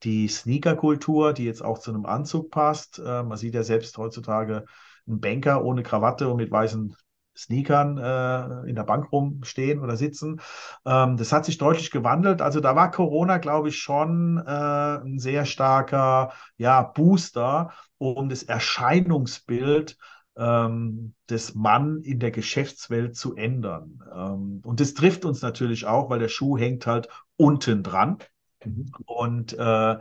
die 0.04 0.28
Sneaker-Kultur, 0.28 1.34
die 1.34 1.46
jetzt 1.46 1.64
auch 1.64 1.80
zu 1.80 1.92
einem 1.92 2.06
Anzug 2.06 2.52
passt. 2.52 3.00
Äh, 3.00 3.24
man 3.24 3.38
sieht 3.38 3.54
ja 3.56 3.64
selbst 3.64 3.98
heutzutage 3.98 4.66
einen 5.08 5.20
Banker 5.20 5.64
ohne 5.64 5.84
Krawatte 5.84 6.30
und 6.30 6.38
mit 6.38 6.52
weißen 6.52 6.96
Sneakern 7.36 7.98
äh, 7.98 8.70
in 8.70 8.76
der 8.76 8.84
Bank 8.84 9.12
rumstehen 9.12 9.80
oder 9.80 9.96
sitzen. 9.96 10.42
Ähm, 10.86 11.16
das 11.16 11.32
hat 11.32 11.46
sich 11.46 11.58
deutlich 11.58 11.90
gewandelt. 11.92 12.42
Also 12.42 12.60
da 12.60 12.76
war 12.76 12.92
Corona, 12.92 13.38
glaube 13.38 13.70
ich, 13.70 13.78
schon 13.78 14.38
äh, 14.46 14.50
ein 14.50 15.20
sehr 15.20 15.46
starker 15.46 16.34
ja, 16.58 16.82
Booster, 16.82 17.72
um 17.98 18.30
das 18.30 18.44
Erscheinungsbild 18.44 19.98
ähm, 20.38 21.14
des 21.30 21.56
Mann 21.56 22.02
in 22.02 22.20
der 22.20 22.32
Geschäftswelt 22.32 23.16
zu 23.16 23.36
ändern. 23.36 24.04
Ähm, 24.14 24.62
und 24.64 24.80
das 24.80 24.94
trifft 24.94 25.24
uns 25.26 25.42
natürlich 25.42 25.86
auch, 25.86 26.10
weil 26.10 26.20
der 26.20 26.30
Schuh 26.30 26.58
hängt 26.58 26.88
halt 26.88 27.08
unten 27.38 27.84
dran. 27.84 28.18
Mhm. 28.64 28.92
Und 29.06 29.54
äh, 29.54 29.98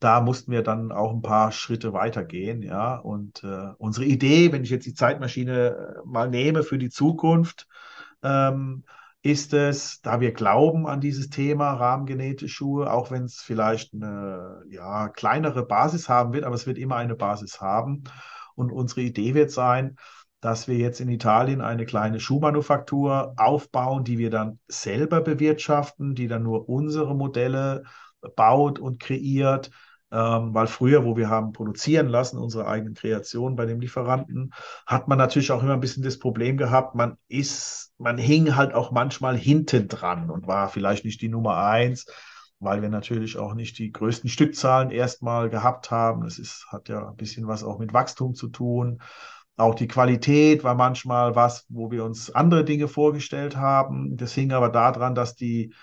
da 0.00 0.20
mussten 0.20 0.52
wir 0.52 0.62
dann 0.62 0.92
auch 0.92 1.12
ein 1.12 1.22
paar 1.22 1.52
Schritte 1.52 1.92
weitergehen, 1.92 2.62
ja. 2.62 2.96
Und 2.96 3.42
äh, 3.44 3.72
unsere 3.78 4.06
Idee, 4.06 4.52
wenn 4.52 4.64
ich 4.64 4.70
jetzt 4.70 4.86
die 4.86 4.94
Zeitmaschine 4.94 5.68
äh, 5.68 6.00
mal 6.04 6.28
nehme 6.28 6.62
für 6.62 6.78
die 6.78 6.90
Zukunft, 6.90 7.68
ähm, 8.22 8.84
ist 9.22 9.54
es, 9.54 10.00
da 10.02 10.20
wir 10.20 10.32
glauben 10.32 10.86
an 10.86 11.00
dieses 11.00 11.30
Thema 11.30 11.74
rahmengenähte 11.74 12.48
Schuhe, 12.48 12.92
auch 12.92 13.12
wenn 13.12 13.24
es 13.24 13.40
vielleicht 13.40 13.94
eine 13.94 14.62
ja, 14.68 15.08
kleinere 15.08 15.64
Basis 15.64 16.08
haben 16.08 16.32
wird, 16.32 16.44
aber 16.44 16.56
es 16.56 16.66
wird 16.66 16.78
immer 16.78 16.96
eine 16.96 17.14
Basis 17.14 17.60
haben. 17.60 18.02
Und 18.54 18.72
unsere 18.72 19.02
Idee 19.02 19.34
wird 19.34 19.50
sein, 19.50 19.96
dass 20.42 20.66
wir 20.66 20.76
jetzt 20.76 21.00
in 21.00 21.08
Italien 21.08 21.60
eine 21.60 21.86
kleine 21.86 22.18
Schuhmanufaktur 22.18 23.32
aufbauen, 23.36 24.02
die 24.02 24.18
wir 24.18 24.28
dann 24.28 24.58
selber 24.66 25.20
bewirtschaften, 25.20 26.16
die 26.16 26.26
dann 26.26 26.42
nur 26.42 26.68
unsere 26.68 27.14
Modelle 27.14 27.84
baut 28.34 28.80
und 28.80 28.98
kreiert. 29.00 29.70
Ähm, 30.10 30.52
weil 30.52 30.66
früher, 30.66 31.06
wo 31.06 31.16
wir 31.16 31.30
haben 31.30 31.52
produzieren 31.52 32.08
lassen, 32.08 32.38
unsere 32.38 32.66
eigenen 32.66 32.92
Kreationen 32.94 33.56
bei 33.56 33.64
dem 33.64 33.80
Lieferanten, 33.80 34.52
hat 34.84 35.08
man 35.08 35.16
natürlich 35.16 35.52
auch 35.52 35.62
immer 35.62 35.72
ein 35.74 35.80
bisschen 35.80 36.02
das 36.02 36.18
Problem 36.18 36.58
gehabt, 36.58 36.94
man 36.94 37.16
ist, 37.28 37.94
man 37.96 38.18
hing 38.18 38.54
halt 38.54 38.74
auch 38.74 38.90
manchmal 38.90 39.38
hinten 39.38 39.88
dran 39.88 40.28
und 40.28 40.46
war 40.46 40.68
vielleicht 40.68 41.06
nicht 41.06 41.22
die 41.22 41.30
Nummer 41.30 41.56
eins, 41.56 42.04
weil 42.58 42.82
wir 42.82 42.90
natürlich 42.90 43.38
auch 43.38 43.54
nicht 43.54 43.78
die 43.78 43.90
größten 43.90 44.28
Stückzahlen 44.28 44.90
erstmal 44.90 45.48
gehabt 45.48 45.90
haben. 45.90 46.24
Das 46.24 46.38
ist, 46.38 46.66
hat 46.68 46.88
ja 46.90 47.08
ein 47.08 47.16
bisschen 47.16 47.46
was 47.46 47.64
auch 47.64 47.78
mit 47.78 47.94
Wachstum 47.94 48.34
zu 48.34 48.48
tun. 48.48 49.00
Auch 49.56 49.74
die 49.74 49.88
Qualität 49.88 50.64
war 50.64 50.74
manchmal 50.74 51.36
was, 51.36 51.66
wo 51.68 51.90
wir 51.90 52.04
uns 52.04 52.30
andere 52.34 52.64
Dinge 52.64 52.88
vorgestellt 52.88 53.56
haben. 53.56 54.16
Das 54.16 54.32
hing 54.32 54.52
aber 54.52 54.70
daran, 54.70 55.14
dass 55.14 55.36
die 55.36 55.74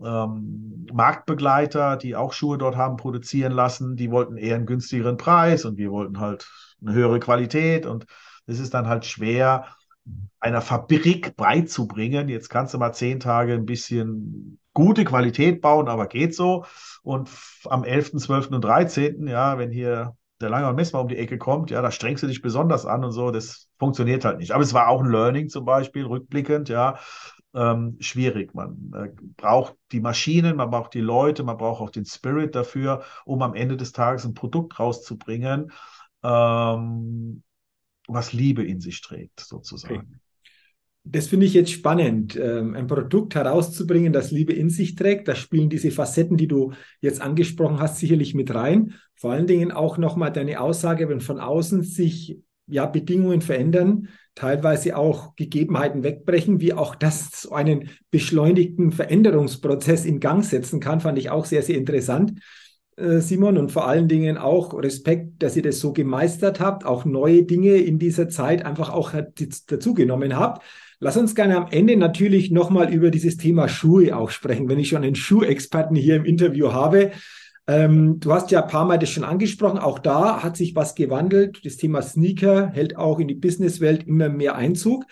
ähm, 0.00 0.86
Marktbegleiter, 0.92 1.96
die 1.96 2.16
auch 2.16 2.32
Schuhe 2.32 2.58
dort 2.58 2.76
haben 2.76 2.96
produzieren 2.96 3.52
lassen, 3.52 3.96
die 3.96 4.10
wollten 4.10 4.36
eher 4.36 4.56
einen 4.56 4.66
günstigeren 4.66 5.16
Preis 5.16 5.64
und 5.64 5.78
wir 5.78 5.90
wollten 5.90 6.20
halt 6.20 6.48
eine 6.80 6.92
höhere 6.92 7.20
Qualität 7.20 7.86
und 7.86 8.06
es 8.46 8.60
ist 8.60 8.74
dann 8.74 8.86
halt 8.86 9.04
schwer, 9.04 9.66
einer 10.40 10.60
Fabrik 10.60 11.36
beizubringen. 11.36 12.28
Jetzt 12.28 12.48
kannst 12.48 12.74
du 12.74 12.78
mal 12.78 12.92
zehn 12.92 13.20
Tage 13.20 13.54
ein 13.54 13.66
bisschen 13.66 14.60
gute 14.72 15.04
Qualität 15.04 15.60
bauen, 15.60 15.88
aber 15.88 16.06
geht 16.06 16.34
so. 16.34 16.64
Und 17.02 17.28
am 17.64 17.84
11., 17.84 18.12
12. 18.18 18.48
und 18.50 18.64
13., 18.64 19.26
ja, 19.26 19.58
wenn 19.58 19.70
hier 19.70 20.16
der 20.40 20.50
Langer 20.50 20.70
und 20.70 20.76
Messmer 20.76 21.00
um 21.00 21.08
die 21.08 21.16
Ecke 21.16 21.38
kommt, 21.38 21.70
ja, 21.70 21.82
da 21.82 21.90
strengst 21.90 22.22
du 22.22 22.26
dich 22.26 22.42
besonders 22.42 22.86
an 22.86 23.04
und 23.04 23.12
so, 23.12 23.30
das 23.30 23.68
funktioniert 23.78 24.24
halt 24.24 24.38
nicht. 24.38 24.52
Aber 24.52 24.62
es 24.62 24.74
war 24.74 24.88
auch 24.88 25.02
ein 25.02 25.10
Learning 25.10 25.48
zum 25.48 25.64
Beispiel, 25.64 26.04
rückblickend, 26.04 26.68
ja, 26.68 26.98
ähm, 27.54 27.96
schwierig. 28.00 28.54
Man 28.54 28.92
äh, 28.94 29.08
braucht 29.36 29.76
die 29.92 30.00
Maschinen, 30.00 30.56
man 30.56 30.70
braucht 30.70 30.94
die 30.94 31.00
Leute, 31.00 31.42
man 31.42 31.56
braucht 31.56 31.80
auch 31.80 31.90
den 31.90 32.04
Spirit 32.04 32.54
dafür, 32.54 33.02
um 33.24 33.42
am 33.42 33.54
Ende 33.54 33.76
des 33.76 33.92
Tages 33.92 34.24
ein 34.24 34.34
Produkt 34.34 34.78
rauszubringen, 34.78 35.72
ähm, 36.22 37.42
was 38.08 38.32
Liebe 38.32 38.64
in 38.64 38.80
sich 38.80 39.00
trägt, 39.00 39.40
sozusagen. 39.40 39.94
Okay. 39.94 40.06
Das 41.08 41.28
finde 41.28 41.46
ich 41.46 41.54
jetzt 41.54 41.70
spannend, 41.70 42.36
ähm, 42.36 42.74
ein 42.74 42.88
Produkt 42.88 43.36
herauszubringen, 43.36 44.12
das 44.12 44.32
Liebe 44.32 44.52
in 44.52 44.70
sich 44.70 44.96
trägt. 44.96 45.28
Da 45.28 45.36
spielen 45.36 45.70
diese 45.70 45.92
Facetten, 45.92 46.36
die 46.36 46.48
du 46.48 46.72
jetzt 47.00 47.20
angesprochen 47.20 47.78
hast, 47.78 47.98
sicherlich 47.98 48.34
mit 48.34 48.52
rein. 48.52 48.94
Vor 49.14 49.30
allen 49.30 49.46
Dingen 49.46 49.70
auch 49.70 49.98
nochmal 49.98 50.32
deine 50.32 50.60
Aussage, 50.60 51.08
wenn 51.08 51.20
von 51.20 51.38
außen 51.38 51.82
sich 51.84 52.40
ja 52.66 52.86
Bedingungen 52.86 53.40
verändern, 53.40 54.08
teilweise 54.34 54.96
auch 54.96 55.36
Gegebenheiten 55.36 56.02
wegbrechen, 56.02 56.60
wie 56.60 56.72
auch 56.72 56.96
das 56.96 57.42
so 57.42 57.52
einen 57.52 57.90
beschleunigten 58.10 58.90
Veränderungsprozess 58.90 60.04
in 60.04 60.18
Gang 60.18 60.44
setzen 60.44 60.80
kann, 60.80 61.00
fand 61.00 61.18
ich 61.18 61.30
auch 61.30 61.44
sehr, 61.44 61.62
sehr 61.62 61.76
interessant. 61.76 62.40
Äh, 62.96 63.20
Simon, 63.20 63.58
und 63.58 63.70
vor 63.70 63.86
allen 63.86 64.08
Dingen 64.08 64.38
auch 64.38 64.74
Respekt, 64.74 65.40
dass 65.40 65.56
ihr 65.56 65.62
das 65.62 65.78
so 65.78 65.92
gemeistert 65.92 66.58
habt, 66.58 66.84
auch 66.84 67.04
neue 67.04 67.44
Dinge 67.44 67.76
in 67.76 68.00
dieser 68.00 68.28
Zeit 68.28 68.66
einfach 68.66 68.90
auch 68.90 69.12
dazugenommen 69.68 70.36
habt. 70.36 70.64
Lass 70.98 71.16
uns 71.16 71.34
gerne 71.34 71.56
am 71.56 71.66
Ende 71.70 71.96
natürlich 71.96 72.50
nochmal 72.50 72.92
über 72.92 73.10
dieses 73.10 73.36
Thema 73.36 73.68
Schuhe 73.68 74.16
auch 74.16 74.30
sprechen, 74.30 74.68
wenn 74.68 74.78
ich 74.78 74.88
schon 74.88 75.04
einen 75.04 75.14
Schuhexperten 75.14 75.94
hier 75.94 76.16
im 76.16 76.24
Interview 76.24 76.72
habe. 76.72 77.10
Ähm, 77.66 78.18
du 78.20 78.32
hast 78.32 78.50
ja 78.50 78.62
ein 78.62 78.68
paar 78.68 78.86
Mal 78.86 78.98
das 78.98 79.10
schon 79.10 79.24
angesprochen. 79.24 79.78
Auch 79.78 79.98
da 79.98 80.42
hat 80.42 80.56
sich 80.56 80.74
was 80.74 80.94
gewandelt. 80.94 81.64
Das 81.66 81.76
Thema 81.76 82.00
Sneaker 82.00 82.68
hält 82.68 82.96
auch 82.96 83.18
in 83.18 83.28
die 83.28 83.34
Businesswelt 83.34 84.06
immer 84.06 84.30
mehr 84.30 84.54
Einzug. 84.54 85.04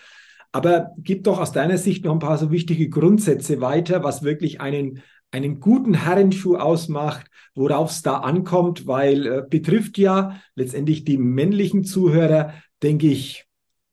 Aber 0.51 0.91
gib 0.97 1.25
doch 1.25 1.39
aus 1.39 1.51
deiner 1.51 1.77
Sicht 1.77 2.05
noch 2.05 2.13
ein 2.13 2.19
paar 2.19 2.37
so 2.37 2.49
wichtige 2.49 2.89
Grundsätze 2.89 3.61
weiter, 3.61 4.03
was 4.03 4.23
wirklich 4.23 4.61
einen, 4.61 5.03
einen 5.29 5.59
guten 5.59 5.93
Herrenschuh 5.93 6.55
ausmacht, 6.55 7.27
worauf 7.53 7.91
es 7.91 8.01
da 8.01 8.19
ankommt, 8.19 8.87
weil 8.87 9.27
äh, 9.27 9.43
betrifft 9.47 9.97
ja 9.97 10.39
letztendlich 10.55 11.03
die 11.03 11.17
männlichen 11.17 11.83
Zuhörer, 11.83 12.53
denke 12.81 13.07
ich, 13.07 13.45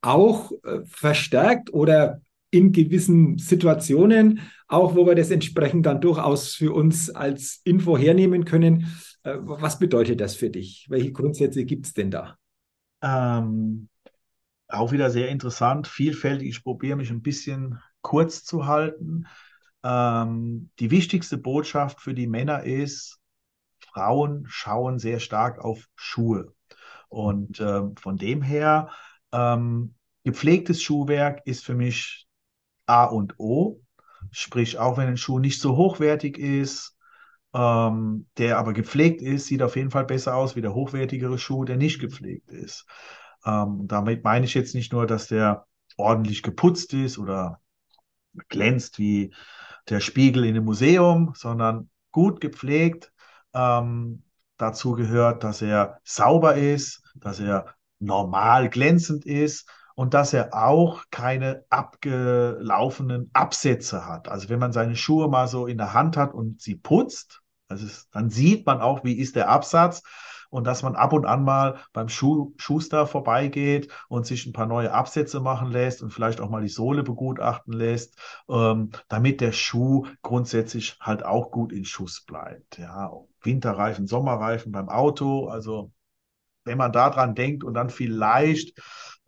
auch 0.03 0.53
äh, 0.65 0.81
verstärkt 0.85 1.73
oder 1.73 2.21
in 2.51 2.73
gewissen 2.73 3.39
Situationen, 3.39 4.41
auch 4.69 4.95
wo 4.95 5.07
wir 5.07 5.15
das 5.15 5.31
entsprechend 5.31 5.87
dann 5.87 6.01
durchaus 6.01 6.55
für 6.55 6.73
uns 6.75 7.09
als 7.09 7.63
Info 7.65 7.97
hernehmen 7.97 8.45
können. 8.45 8.95
Äh, 9.23 9.37
was 9.39 9.79
bedeutet 9.79 10.21
das 10.21 10.35
für 10.35 10.51
dich? 10.51 10.87
Welche 10.91 11.13
Grundsätze 11.13 11.65
gibt 11.65 11.87
es 11.87 11.95
denn 11.95 12.11
da? 12.11 12.37
Ähm, 13.01 13.89
auch 14.69 14.93
wieder 14.93 15.11
sehr 15.11 15.29
interessant, 15.29 15.87
vielfältig. 15.87 16.49
Ich 16.49 16.63
probiere 16.63 16.97
mich 16.97 17.11
ein 17.11 17.23
bisschen 17.23 17.81
kurz 18.03 18.45
zu 18.45 18.67
halten. 18.67 19.27
Ähm, 19.83 20.71
die 20.79 20.91
wichtigste 20.91 21.39
Botschaft 21.39 22.01
für 22.01 22.15
die 22.15 22.27
Männer 22.27 22.65
ist, 22.65 23.19
Frauen 23.93 24.45
schauen 24.49 24.99
sehr 24.99 25.21
stark 25.21 25.59
auf 25.59 25.89
Schuhe. 25.95 26.55
Und 27.09 27.61
äh, 27.61 27.83
von 27.97 28.17
dem 28.17 28.43
her 28.43 28.91
ähm, 29.33 29.95
gepflegtes 30.25 30.83
Schuhwerk 30.83 31.43
ist 31.47 31.65
für 31.65 31.75
mich 31.75 32.27
A 32.87 33.05
und 33.05 33.39
O. 33.39 33.81
Sprich, 34.31 34.79
auch 34.79 34.97
wenn 34.97 35.09
ein 35.09 35.17
Schuh 35.17 35.39
nicht 35.39 35.61
so 35.61 35.77
hochwertig 35.77 36.39
ist, 36.39 36.97
ähm, 37.55 38.27
der 38.39 38.59
aber 38.59 38.73
gepflegt 38.73 39.21
ist, 39.23 39.47
sieht 39.47 39.63
auf 39.63 39.77
jeden 39.77 39.91
Fall 39.91 40.05
besser 40.05 40.37
aus 40.37 40.57
wie 40.57 40.63
der 40.63 40.75
hochwertigere 40.75 41.39
Schuh, 41.39 41.65
der 41.65 41.77
nicht 41.77 42.01
gepflegt 42.01 42.51
ist. 42.51 42.87
Ähm, 43.45 43.87
damit 43.89 44.25
meine 44.25 44.45
ich 44.47 44.55
jetzt 44.55 44.75
nicht 44.75 44.93
nur, 44.93 45.07
dass 45.07 45.29
der 45.29 45.67
ordentlich 45.97 46.43
geputzt 46.43 46.95
ist 46.95 47.19
oder 47.19 47.61
glänzt 48.49 48.99
wie 48.99 49.35
der 49.89 50.01
Spiegel 50.01 50.45
in 50.45 50.57
einem 50.57 50.65
Museum, 50.65 51.33
sondern 51.35 51.91
gut 52.13 52.41
gepflegt. 52.41 53.13
Ähm, 53.53 54.23
dazu 54.57 54.93
gehört, 54.93 55.45
dass 55.45 55.61
er 55.63 56.01
sauber 56.05 56.55
ist, 56.55 57.03
dass 57.17 57.41
er 57.41 57.75
normal 58.03 58.69
glänzend 58.69 59.25
ist 59.25 59.69
und 59.95 60.15
dass 60.15 60.33
er 60.33 60.55
auch 60.55 61.05
keine 61.11 61.65
abgelaufenen 61.71 63.31
Absätze 63.33 64.07
hat. 64.07 64.29
Also 64.29 64.49
wenn 64.49 64.59
man 64.59 64.73
seine 64.73 64.97
Schuhe 64.97 65.29
mal 65.29 65.49
so 65.49 65.67
in 65.67 65.79
der 65.79 65.93
Hand 65.93 66.17
hat 66.17 66.35
und 66.35 66.61
sie 66.61 66.75
putzt, 66.75 67.43
also 67.69 67.87
dann 68.13 68.31
sieht 68.31 68.67
man 68.67 68.81
auch, 68.81 69.05
wie 69.05 69.19
ist 69.19 69.37
der 69.37 69.49
Absatz 69.49 70.03
und 70.51 70.67
dass 70.67 70.83
man 70.83 70.97
ab 70.97 71.15
und 71.15 71.25
an 71.25 71.45
mal 71.45 71.79
beim 71.95 72.11
Schuh, 72.11 72.53
Schuster 72.59 73.07
vorbeigeht 73.07 73.91
und 74.09 74.27
sich 74.27 74.45
ein 74.45 74.53
paar 74.53 74.67
neue 74.67 74.93
Absätze 74.93 75.41
machen 75.41 75.71
lässt 75.71 76.03
und 76.03 76.11
vielleicht 76.11 76.43
auch 76.43 76.51
mal 76.51 76.61
die 76.61 76.69
Sohle 76.69 77.03
begutachten 77.03 77.73
lässt, 77.73 78.19
ähm, 78.51 78.91
damit 79.09 79.41
der 79.41 79.53
Schuh 79.53 80.07
grundsätzlich 80.21 80.99
halt 81.01 81.25
auch 81.25 81.51
gut 81.51 81.73
in 81.73 81.87
Schuss 81.87 82.21
bleibt. 82.21 82.79
Ja, 82.79 83.13
Winterreifen, 83.41 84.07
Sommerreifen 84.07 84.73
beim 84.73 84.91
Auto, 84.91 85.47
also 85.47 85.91
wenn 86.65 86.79
man 86.79 86.93
daran 86.93 87.35
denkt 87.35 87.65
und 87.65 87.75
dann 87.75 87.91
vielleicht 87.91 88.79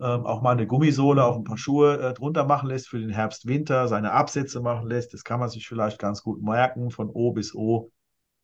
ähm, 0.01 0.27
auch 0.27 0.43
mal 0.43 0.53
eine 0.53 0.67
Gummisohle 0.67 1.25
auf 1.25 1.37
ein 1.37 1.45
paar 1.45 1.59
Schuhe 1.59 1.99
äh, 1.99 2.15
drunter 2.15 2.45
machen 2.45 2.69
lässt 2.69 2.89
für 2.89 2.99
den 2.99 3.11
Herbst, 3.11 3.47
Winter, 3.47 3.89
seine 3.89 4.13
Absätze 4.13 4.61
machen 4.61 4.89
lässt, 4.89 5.15
das 5.15 5.25
kann 5.25 5.41
man 5.41 5.49
sich 5.49 5.69
vielleicht 5.69 5.99
ganz 5.99 6.23
gut 6.23 6.43
merken, 6.43 6.91
von 6.91 7.09
O 7.09 7.33
bis 7.33 7.55
O. 7.55 7.91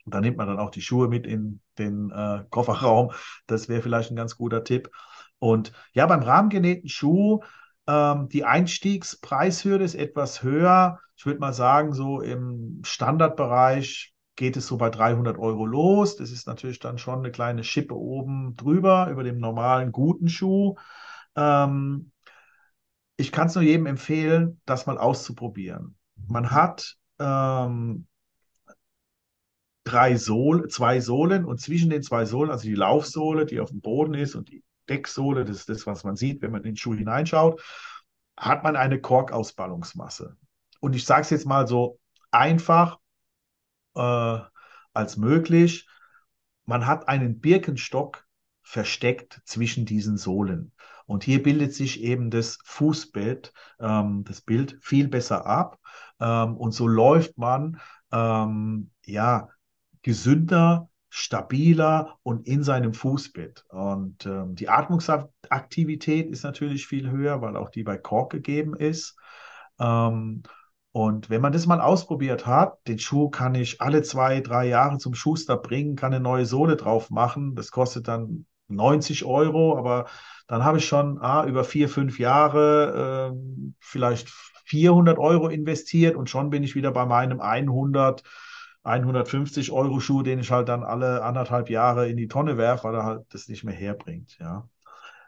Und 0.05 0.14
da 0.14 0.20
nimmt 0.20 0.37
man 0.38 0.46
dann 0.46 0.59
auch 0.59 0.70
die 0.70 0.81
Schuhe 0.81 1.09
mit 1.09 1.26
in 1.26 1.61
den 1.79 2.11
äh, 2.11 2.44
Kofferraum. 2.50 3.12
Das 3.46 3.68
wäre 3.68 3.83
vielleicht 3.83 4.11
ein 4.11 4.16
ganz 4.16 4.37
guter 4.37 4.64
Tipp. 4.64 4.90
Und 5.38 5.72
ja, 5.92 6.07
beim 6.07 6.22
rahmengenähten 6.22 6.88
Schuh, 6.88 7.40
ähm, 7.87 8.29
die 8.29 8.44
Einstiegspreishürde 8.44 9.85
ist 9.85 9.94
etwas 9.94 10.42
höher. 10.42 11.00
Ich 11.16 11.26
würde 11.26 11.40
mal 11.40 11.53
sagen, 11.53 11.92
so 11.92 12.20
im 12.20 12.81
Standardbereich 12.85 14.14
geht 14.40 14.57
es 14.57 14.66
so 14.66 14.79
bei 14.79 14.88
300 14.88 15.37
Euro 15.37 15.66
los. 15.66 16.16
Das 16.16 16.31
ist 16.31 16.46
natürlich 16.46 16.79
dann 16.79 16.96
schon 16.96 17.18
eine 17.18 17.31
kleine 17.31 17.62
Schippe 17.62 17.94
oben 17.94 18.57
drüber 18.57 19.11
über 19.11 19.22
dem 19.22 19.38
normalen 19.38 19.92
guten 19.92 20.31
Schuh. 20.31 20.76
Ähm, 21.37 22.11
ich 23.18 23.33
kann 23.33 23.48
es 23.48 23.55
nur 23.55 23.62
jedem 23.62 23.85
empfehlen, 23.85 24.59
das 24.64 24.87
mal 24.87 24.96
auszuprobieren. 24.96 25.94
Man 26.26 26.53
hat 26.53 26.96
ähm, 27.18 28.07
drei 29.85 30.16
Sohlen, 30.16 30.70
zwei 30.70 31.00
Sohlen 31.00 31.44
und 31.44 31.61
zwischen 31.61 31.90
den 31.90 32.03
zwei 32.03 32.24
Sohlen, 32.24 32.50
also 32.50 32.64
die 32.64 32.74
Laufsohle, 32.74 33.44
die 33.44 33.61
auf 33.61 33.68
dem 33.68 33.83
Boden 33.83 34.14
ist 34.14 34.37
und 34.37 34.48
die 34.48 34.64
Decksohle, 34.88 35.44
das 35.44 35.59
ist 35.59 35.68
das, 35.68 35.87
was 35.87 36.03
man 36.03 36.16
sieht, 36.16 36.40
wenn 36.40 36.50
man 36.50 36.62
in 36.62 36.70
den 36.70 36.76
Schuh 36.79 36.94
hineinschaut, 36.94 37.61
hat 38.38 38.64
man 38.64 38.74
eine 38.74 39.03
Korkausballungsmasse. 39.03 40.35
Und 40.81 40.96
ich 40.96 41.05
sage 41.05 41.20
es 41.20 41.31
jetzt 41.31 41.46
mal 41.46 41.68
so 41.68 41.98
einfach 42.31 43.00
äh, 43.94 44.38
als 44.92 45.16
möglich. 45.16 45.88
Man 46.64 46.87
hat 46.87 47.09
einen 47.09 47.40
Birkenstock 47.40 48.26
versteckt 48.62 49.40
zwischen 49.44 49.87
diesen 49.87 50.16
Sohlen. 50.16 50.72
Und 51.07 51.24
hier 51.24 51.42
bildet 51.42 51.74
sich 51.74 52.03
eben 52.03 52.31
das 52.31 52.59
Fußbett, 52.64 53.53
ähm, 53.81 54.22
das 54.24 54.40
Bild 54.42 54.79
viel 54.81 55.09
besser 55.09 55.44
ab. 55.44 55.81
Ähm, 56.20 56.57
und 56.57 56.72
so 56.72 56.87
läuft 56.87 57.37
man 57.37 57.81
ähm, 58.12 58.90
ja 59.05 59.48
gesünder, 60.03 60.88
stabiler 61.09 62.18
und 62.22 62.46
in 62.46 62.62
seinem 62.62 62.94
Fußbett. 62.94 63.64
Und 63.70 64.24
ähm, 64.24 64.55
die 64.55 64.68
Atmungsaktivität 64.68 66.31
ist 66.31 66.44
natürlich 66.44 66.87
viel 66.87 67.11
höher, 67.11 67.42
weil 67.42 67.57
auch 67.57 67.70
die 67.70 67.83
bei 67.83 67.98
Kork 67.98 68.31
gegeben 68.31 68.76
ist. 68.76 69.18
Ähm, 69.81 70.44
und 70.92 71.31
wenn 71.31 71.40
man 71.40 71.53
das 71.53 71.66
mal 71.66 71.81
ausprobiert 71.81 72.46
hat, 72.46 72.79
den 72.88 72.98
Schuh 72.98 73.31
kann 73.31 73.55
ich 73.55 73.81
alle 73.81 74.03
zwei, 74.03 74.40
drei 74.40 74.66
Jahre 74.66 74.98
zum 74.98 75.14
Schuster 75.14 75.57
bringen, 75.57 75.94
kann 75.94 76.12
eine 76.12 76.22
neue 76.22 76.46
Sohle 76.46 76.76
drauf 76.76 77.11
machen. 77.11 77.55
Das 77.55 77.70
kostet 77.70 78.09
dann 78.09 78.46
90 78.68 79.24
Euro, 79.24 79.79
aber 79.79 80.07
dann 80.48 80.64
habe 80.64 80.79
ich 80.79 80.87
schon 80.87 81.18
ah, 81.20 81.44
über 81.44 81.62
vier, 81.62 81.88
fünf 81.88 82.18
Jahre 82.18 83.33
äh, 83.33 83.74
vielleicht 83.79 84.31
400 84.64 85.18
Euro 85.18 85.48
investiert 85.48 86.16
und 86.16 86.29
schon 86.29 86.50
bin 86.50 86.64
ich 86.64 86.74
wieder 86.74 86.90
bei 86.90 87.07
meinem 87.07 87.40
100, 87.40 88.22
150 88.83 89.70
Euro 89.70 90.00
Schuh, 90.00 90.22
den 90.22 90.40
ich 90.40 90.50
halt 90.50 90.68
dann 90.68 90.83
alle 90.83 91.22
anderthalb 91.22 91.70
Jahre 91.70 92.09
in 92.09 92.16
die 92.16 92.29
Tonne 92.29 92.57
werfe, 92.57 92.85
weil 92.85 92.94
er 92.94 93.05
halt 93.05 93.22
das 93.31 93.48
nicht 93.48 93.62
mehr 93.62 93.74
herbringt. 93.74 94.38
Ja. 94.40 94.68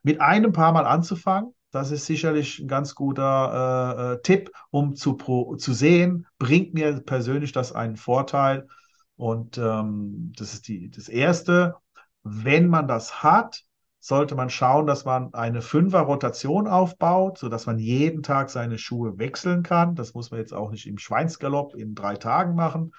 Mit 0.02 0.20
einem 0.20 0.52
paar 0.52 0.72
Mal 0.72 0.86
anzufangen, 0.86 1.54
das 1.72 1.90
ist 1.90 2.06
sicherlich 2.06 2.60
ein 2.60 2.68
ganz 2.68 2.94
guter 2.94 4.12
äh, 4.12 4.12
äh, 4.14 4.22
Tipp, 4.22 4.52
um 4.70 4.94
zu, 4.94 5.16
pro, 5.16 5.56
zu 5.56 5.72
sehen, 5.72 6.26
bringt 6.38 6.74
mir 6.74 7.00
persönlich 7.00 7.52
das 7.52 7.72
einen 7.72 7.96
Vorteil. 7.96 8.68
Und 9.16 9.58
ähm, 9.58 10.32
das 10.36 10.54
ist 10.54 10.68
die, 10.68 10.90
das 10.90 11.08
Erste 11.08 11.76
wenn 12.22 12.68
man 12.68 12.88
das 12.88 13.22
hat, 13.22 13.62
sollte 14.00 14.34
man 14.34 14.50
schauen, 14.50 14.86
dass 14.86 15.04
man 15.04 15.32
eine 15.34 15.62
Fünfer-Rotation 15.62 16.66
aufbaut, 16.66 17.38
sodass 17.38 17.66
man 17.66 17.78
jeden 17.78 18.22
Tag 18.22 18.50
seine 18.50 18.78
Schuhe 18.78 19.18
wechseln 19.18 19.62
kann. 19.62 19.94
Das 19.94 20.14
muss 20.14 20.30
man 20.30 20.40
jetzt 20.40 20.52
auch 20.52 20.70
nicht 20.70 20.86
im 20.86 20.98
Schweinsgalopp 20.98 21.74
in 21.74 21.94
drei 21.94 22.16
Tagen 22.16 22.54
machen. 22.54 22.92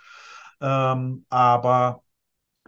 Ähm, 0.62 1.26
aber 1.30 2.04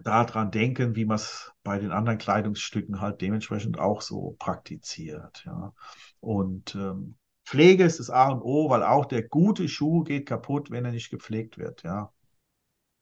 daran 0.03 0.51
denken, 0.51 0.95
wie 0.95 1.05
man 1.05 1.15
es 1.15 1.51
bei 1.63 1.79
den 1.79 1.91
anderen 1.91 2.17
Kleidungsstücken 2.17 3.01
halt 3.01 3.21
dementsprechend 3.21 3.79
auch 3.79 4.01
so 4.01 4.36
praktiziert. 4.39 5.43
Ja. 5.45 5.73
Und 6.19 6.75
ähm, 6.75 7.15
Pflege 7.45 7.84
ist 7.84 7.99
das 7.99 8.10
A 8.10 8.29
und 8.29 8.41
O, 8.41 8.69
weil 8.69 8.84
auch 8.84 9.05
der 9.05 9.23
gute 9.23 9.67
Schuh 9.67 10.03
geht 10.03 10.27
kaputt, 10.27 10.71
wenn 10.71 10.86
er 10.86 10.91
nicht 10.91 11.10
gepflegt 11.10 11.58
wird. 11.58 11.84
Ja. 11.84 12.12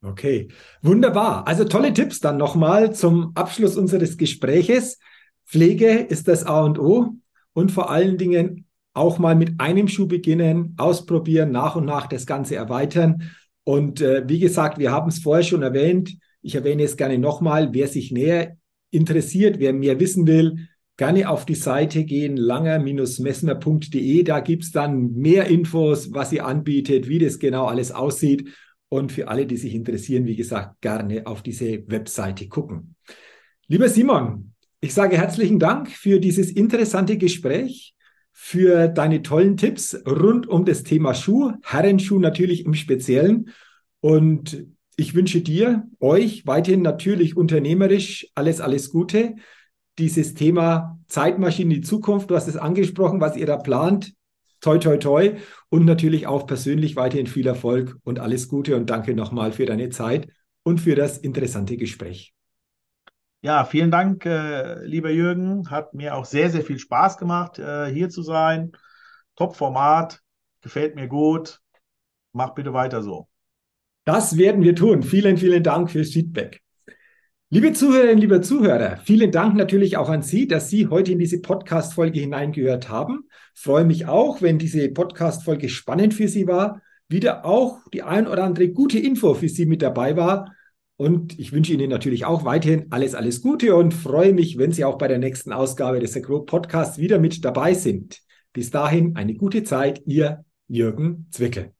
Okay, 0.01 0.49
wunderbar. 0.82 1.47
Also 1.47 1.63
tolle 1.63 1.93
Tipps 1.93 2.19
dann 2.19 2.38
nochmal 2.38 2.93
zum 2.93 3.32
Abschluss 3.36 3.77
unseres 3.77 4.17
Gespräches. 4.17 4.99
Pflege 5.45 5.91
ist 5.91 6.27
das 6.27 6.45
A 6.45 6.62
und 6.62 6.77
O 6.77 7.13
und 7.53 7.71
vor 7.71 7.89
allen 7.89 8.17
Dingen 8.17 8.67
auch 8.93 9.17
mal 9.17 9.36
mit 9.36 9.60
einem 9.60 9.88
Schuh 9.88 10.08
beginnen, 10.08 10.75
ausprobieren, 10.77 11.51
nach 11.51 11.75
und 11.75 11.86
nach 11.86 12.08
das 12.08 12.25
Ganze 12.25 12.56
erweitern. 12.56 13.32
Und 13.63 14.01
äh, 14.01 14.23
wie 14.27 14.39
gesagt, 14.39 14.77
wir 14.77 14.91
haben 14.91 15.08
es 15.08 15.19
vorher 15.19 15.43
schon 15.43 15.63
erwähnt, 15.63 16.17
ich 16.43 16.53
erwähne 16.56 16.84
es 16.84 16.97
gerne 16.97 17.17
nochmal, 17.17 17.73
wer 17.73 17.88
sich 17.88 18.12
näher 18.12 18.58
interessiert, 18.91 19.58
wer 19.60 19.73
mehr 19.73 19.99
wissen 19.99 20.27
will, 20.27 20.67
gerne 20.97 21.29
auf 21.29 21.45
die 21.45 21.56
Seite 21.56 22.03
gehen, 22.03 22.38
langer-messmer.de. 22.38 24.23
Da 24.23 24.39
gibt 24.41 24.63
es 24.63 24.71
dann 24.71 25.13
mehr 25.13 25.47
Infos, 25.47 26.13
was 26.13 26.29
sie 26.29 26.41
anbietet, 26.41 27.08
wie 27.08 27.17
das 27.17 27.39
genau 27.39 27.65
alles 27.65 27.91
aussieht. 27.91 28.49
Und 28.89 29.12
für 29.12 29.27
alle, 29.29 29.47
die 29.47 29.58
sich 29.58 29.73
interessieren, 29.73 30.27
wie 30.27 30.36
gesagt, 30.36 30.79
gerne 30.82 31.25
auf 31.25 31.41
diese 31.41 31.84
Webseite 31.88 32.47
gucken. 32.47 32.95
Lieber 33.67 33.89
Simon, 33.89 34.53
ich 34.82 34.93
sage 34.93 35.17
herzlichen 35.17 35.58
Dank 35.58 35.89
für 35.89 36.19
dieses 36.19 36.51
interessante 36.51 37.17
Gespräch, 37.17 37.95
für 38.32 38.88
deine 38.89 39.23
tollen 39.23 39.58
Tipps 39.58 39.97
rund 40.06 40.45
um 40.47 40.65
das 40.65 40.84
Thema 40.84 41.15
Schuh, 41.15 41.53
Herrenschuh 41.63 42.19
natürlich 42.19 42.65
im 42.65 42.75
Speziellen. 42.75 43.49
Und 43.99 44.67
ich 44.97 45.15
wünsche 45.15 45.41
dir, 45.41 45.88
euch 45.99 46.45
weiterhin 46.45 46.82
natürlich 46.82 47.36
unternehmerisch 47.38 48.27
alles, 48.36 48.62
alles 48.62 48.89
Gute. 48.89 49.36
Dieses 49.97 50.34
Thema 50.34 50.99
Zeitmaschine 51.08 51.75
in 51.75 51.82
die 51.82 51.88
Zukunft, 51.88 52.29
du 52.29 52.36
hast 52.36 52.47
es 52.47 52.58
angesprochen, 52.58 53.21
was 53.21 53.36
ihr 53.36 53.45
da 53.45 53.58
plant. 53.58 54.13
Toi, 54.62 54.77
toi, 54.77 54.97
toi. 54.97 55.36
Und 55.69 55.86
natürlich 55.86 56.27
auch 56.27 56.47
persönlich 56.47 56.95
weiterhin 56.95 57.27
viel 57.27 57.47
Erfolg 57.47 57.97
und 58.03 58.19
alles 58.19 58.47
Gute 58.47 58.75
und 58.75 58.89
danke 58.89 59.13
nochmal 59.13 59.51
für 59.51 59.65
deine 59.65 59.89
Zeit 59.89 60.27
und 60.63 60.79
für 60.79 60.95
das 60.95 61.17
interessante 61.17 61.77
Gespräch. 61.77 62.34
Ja, 63.41 63.65
vielen 63.65 63.91
Dank, 63.91 64.25
äh, 64.25 64.86
lieber 64.86 65.10
Jürgen. 65.10 65.69
Hat 65.69 65.93
mir 65.93 66.15
auch 66.15 66.23
sehr, 66.23 66.49
sehr 66.49 66.63
viel 66.63 66.79
Spaß 66.79 67.17
gemacht, 67.17 67.60
äh, 67.60 67.91
hier 67.91 68.10
zu 68.10 68.23
sein. 68.23 68.71
Top-Format, 69.36 70.21
gefällt 70.62 70.95
mir 70.95 71.10
gut. 71.10 71.60
Mach 72.32 72.51
bitte 72.51 72.73
weiter 72.73 73.03
so. 73.03 73.27
Das 74.06 74.38
werden 74.38 74.63
wir 74.63 74.76
tun. 74.76 75.04
Vielen, 75.04 75.38
vielen 75.38 75.63
Dank 75.63 75.92
fürs 75.92 76.12
Feedback. 76.12 76.62
Liebe 77.50 77.72
Zuhörerinnen, 77.72 78.18
lieber 78.18 78.42
Zuhörer, 78.42 78.98
vielen 79.04 79.32
Dank 79.32 79.56
natürlich 79.56 79.96
auch 79.96 80.10
an 80.10 80.24
Sie, 80.24 80.48
dass 80.48 80.70
Sie 80.70 80.88
heute 80.88 81.12
in 81.12 81.20
diese 81.20 81.39
Podcast-Folge 81.39 82.20
hineingehört 82.20 82.89
haben. 82.89 83.26
freue 83.54 83.86
mich 83.86 84.08
auch, 84.08 84.42
wenn 84.42 84.58
diese 84.58 84.89
Podcast-Folge 84.89 85.70
spannend 85.70 86.16
für 86.16 86.28
Sie 86.28 86.48
war, 86.48 86.82
wieder 87.08 87.46
auch 87.46 87.82
die 87.94 88.02
ein 88.02 88.28
oder 88.28 88.44
andere 88.44 88.70
gute 88.70 88.98
Info 88.98 89.36
für 89.36 89.50
Sie 89.50 89.68
mit 89.68 89.84
dabei 89.84 90.18
war. 90.18 90.56
Und 90.98 91.38
ich 91.38 91.52
wünsche 91.52 91.74
Ihnen 91.74 91.92
natürlich 91.92 92.26
auch 92.26 92.44
weiterhin 92.44 92.88
alles, 92.89 93.13
alles 93.13 93.42
Gute 93.42 93.76
und 93.76 93.94
freue 93.94 94.34
mich, 94.34 94.58
wenn 94.58 94.72
Sie 94.72 94.84
auch 94.84 94.98
bei 94.98 95.08
der 95.08 95.20
nächsten 95.20 95.54
Ausgabe 95.54 96.00
des 96.00 96.18
Agro 96.18 96.42
Podcasts 96.42 96.98
wieder 96.98 97.20
mit 97.20 97.46
dabei 97.46 97.76
sind. 97.76 98.20
Bis 98.52 98.72
dahin 98.72 99.16
eine 99.16 99.36
gute 99.36 99.63
Zeit, 99.63 100.02
Ihr 100.08 100.44
Jürgen 100.68 101.28
Zwickel. 101.30 101.74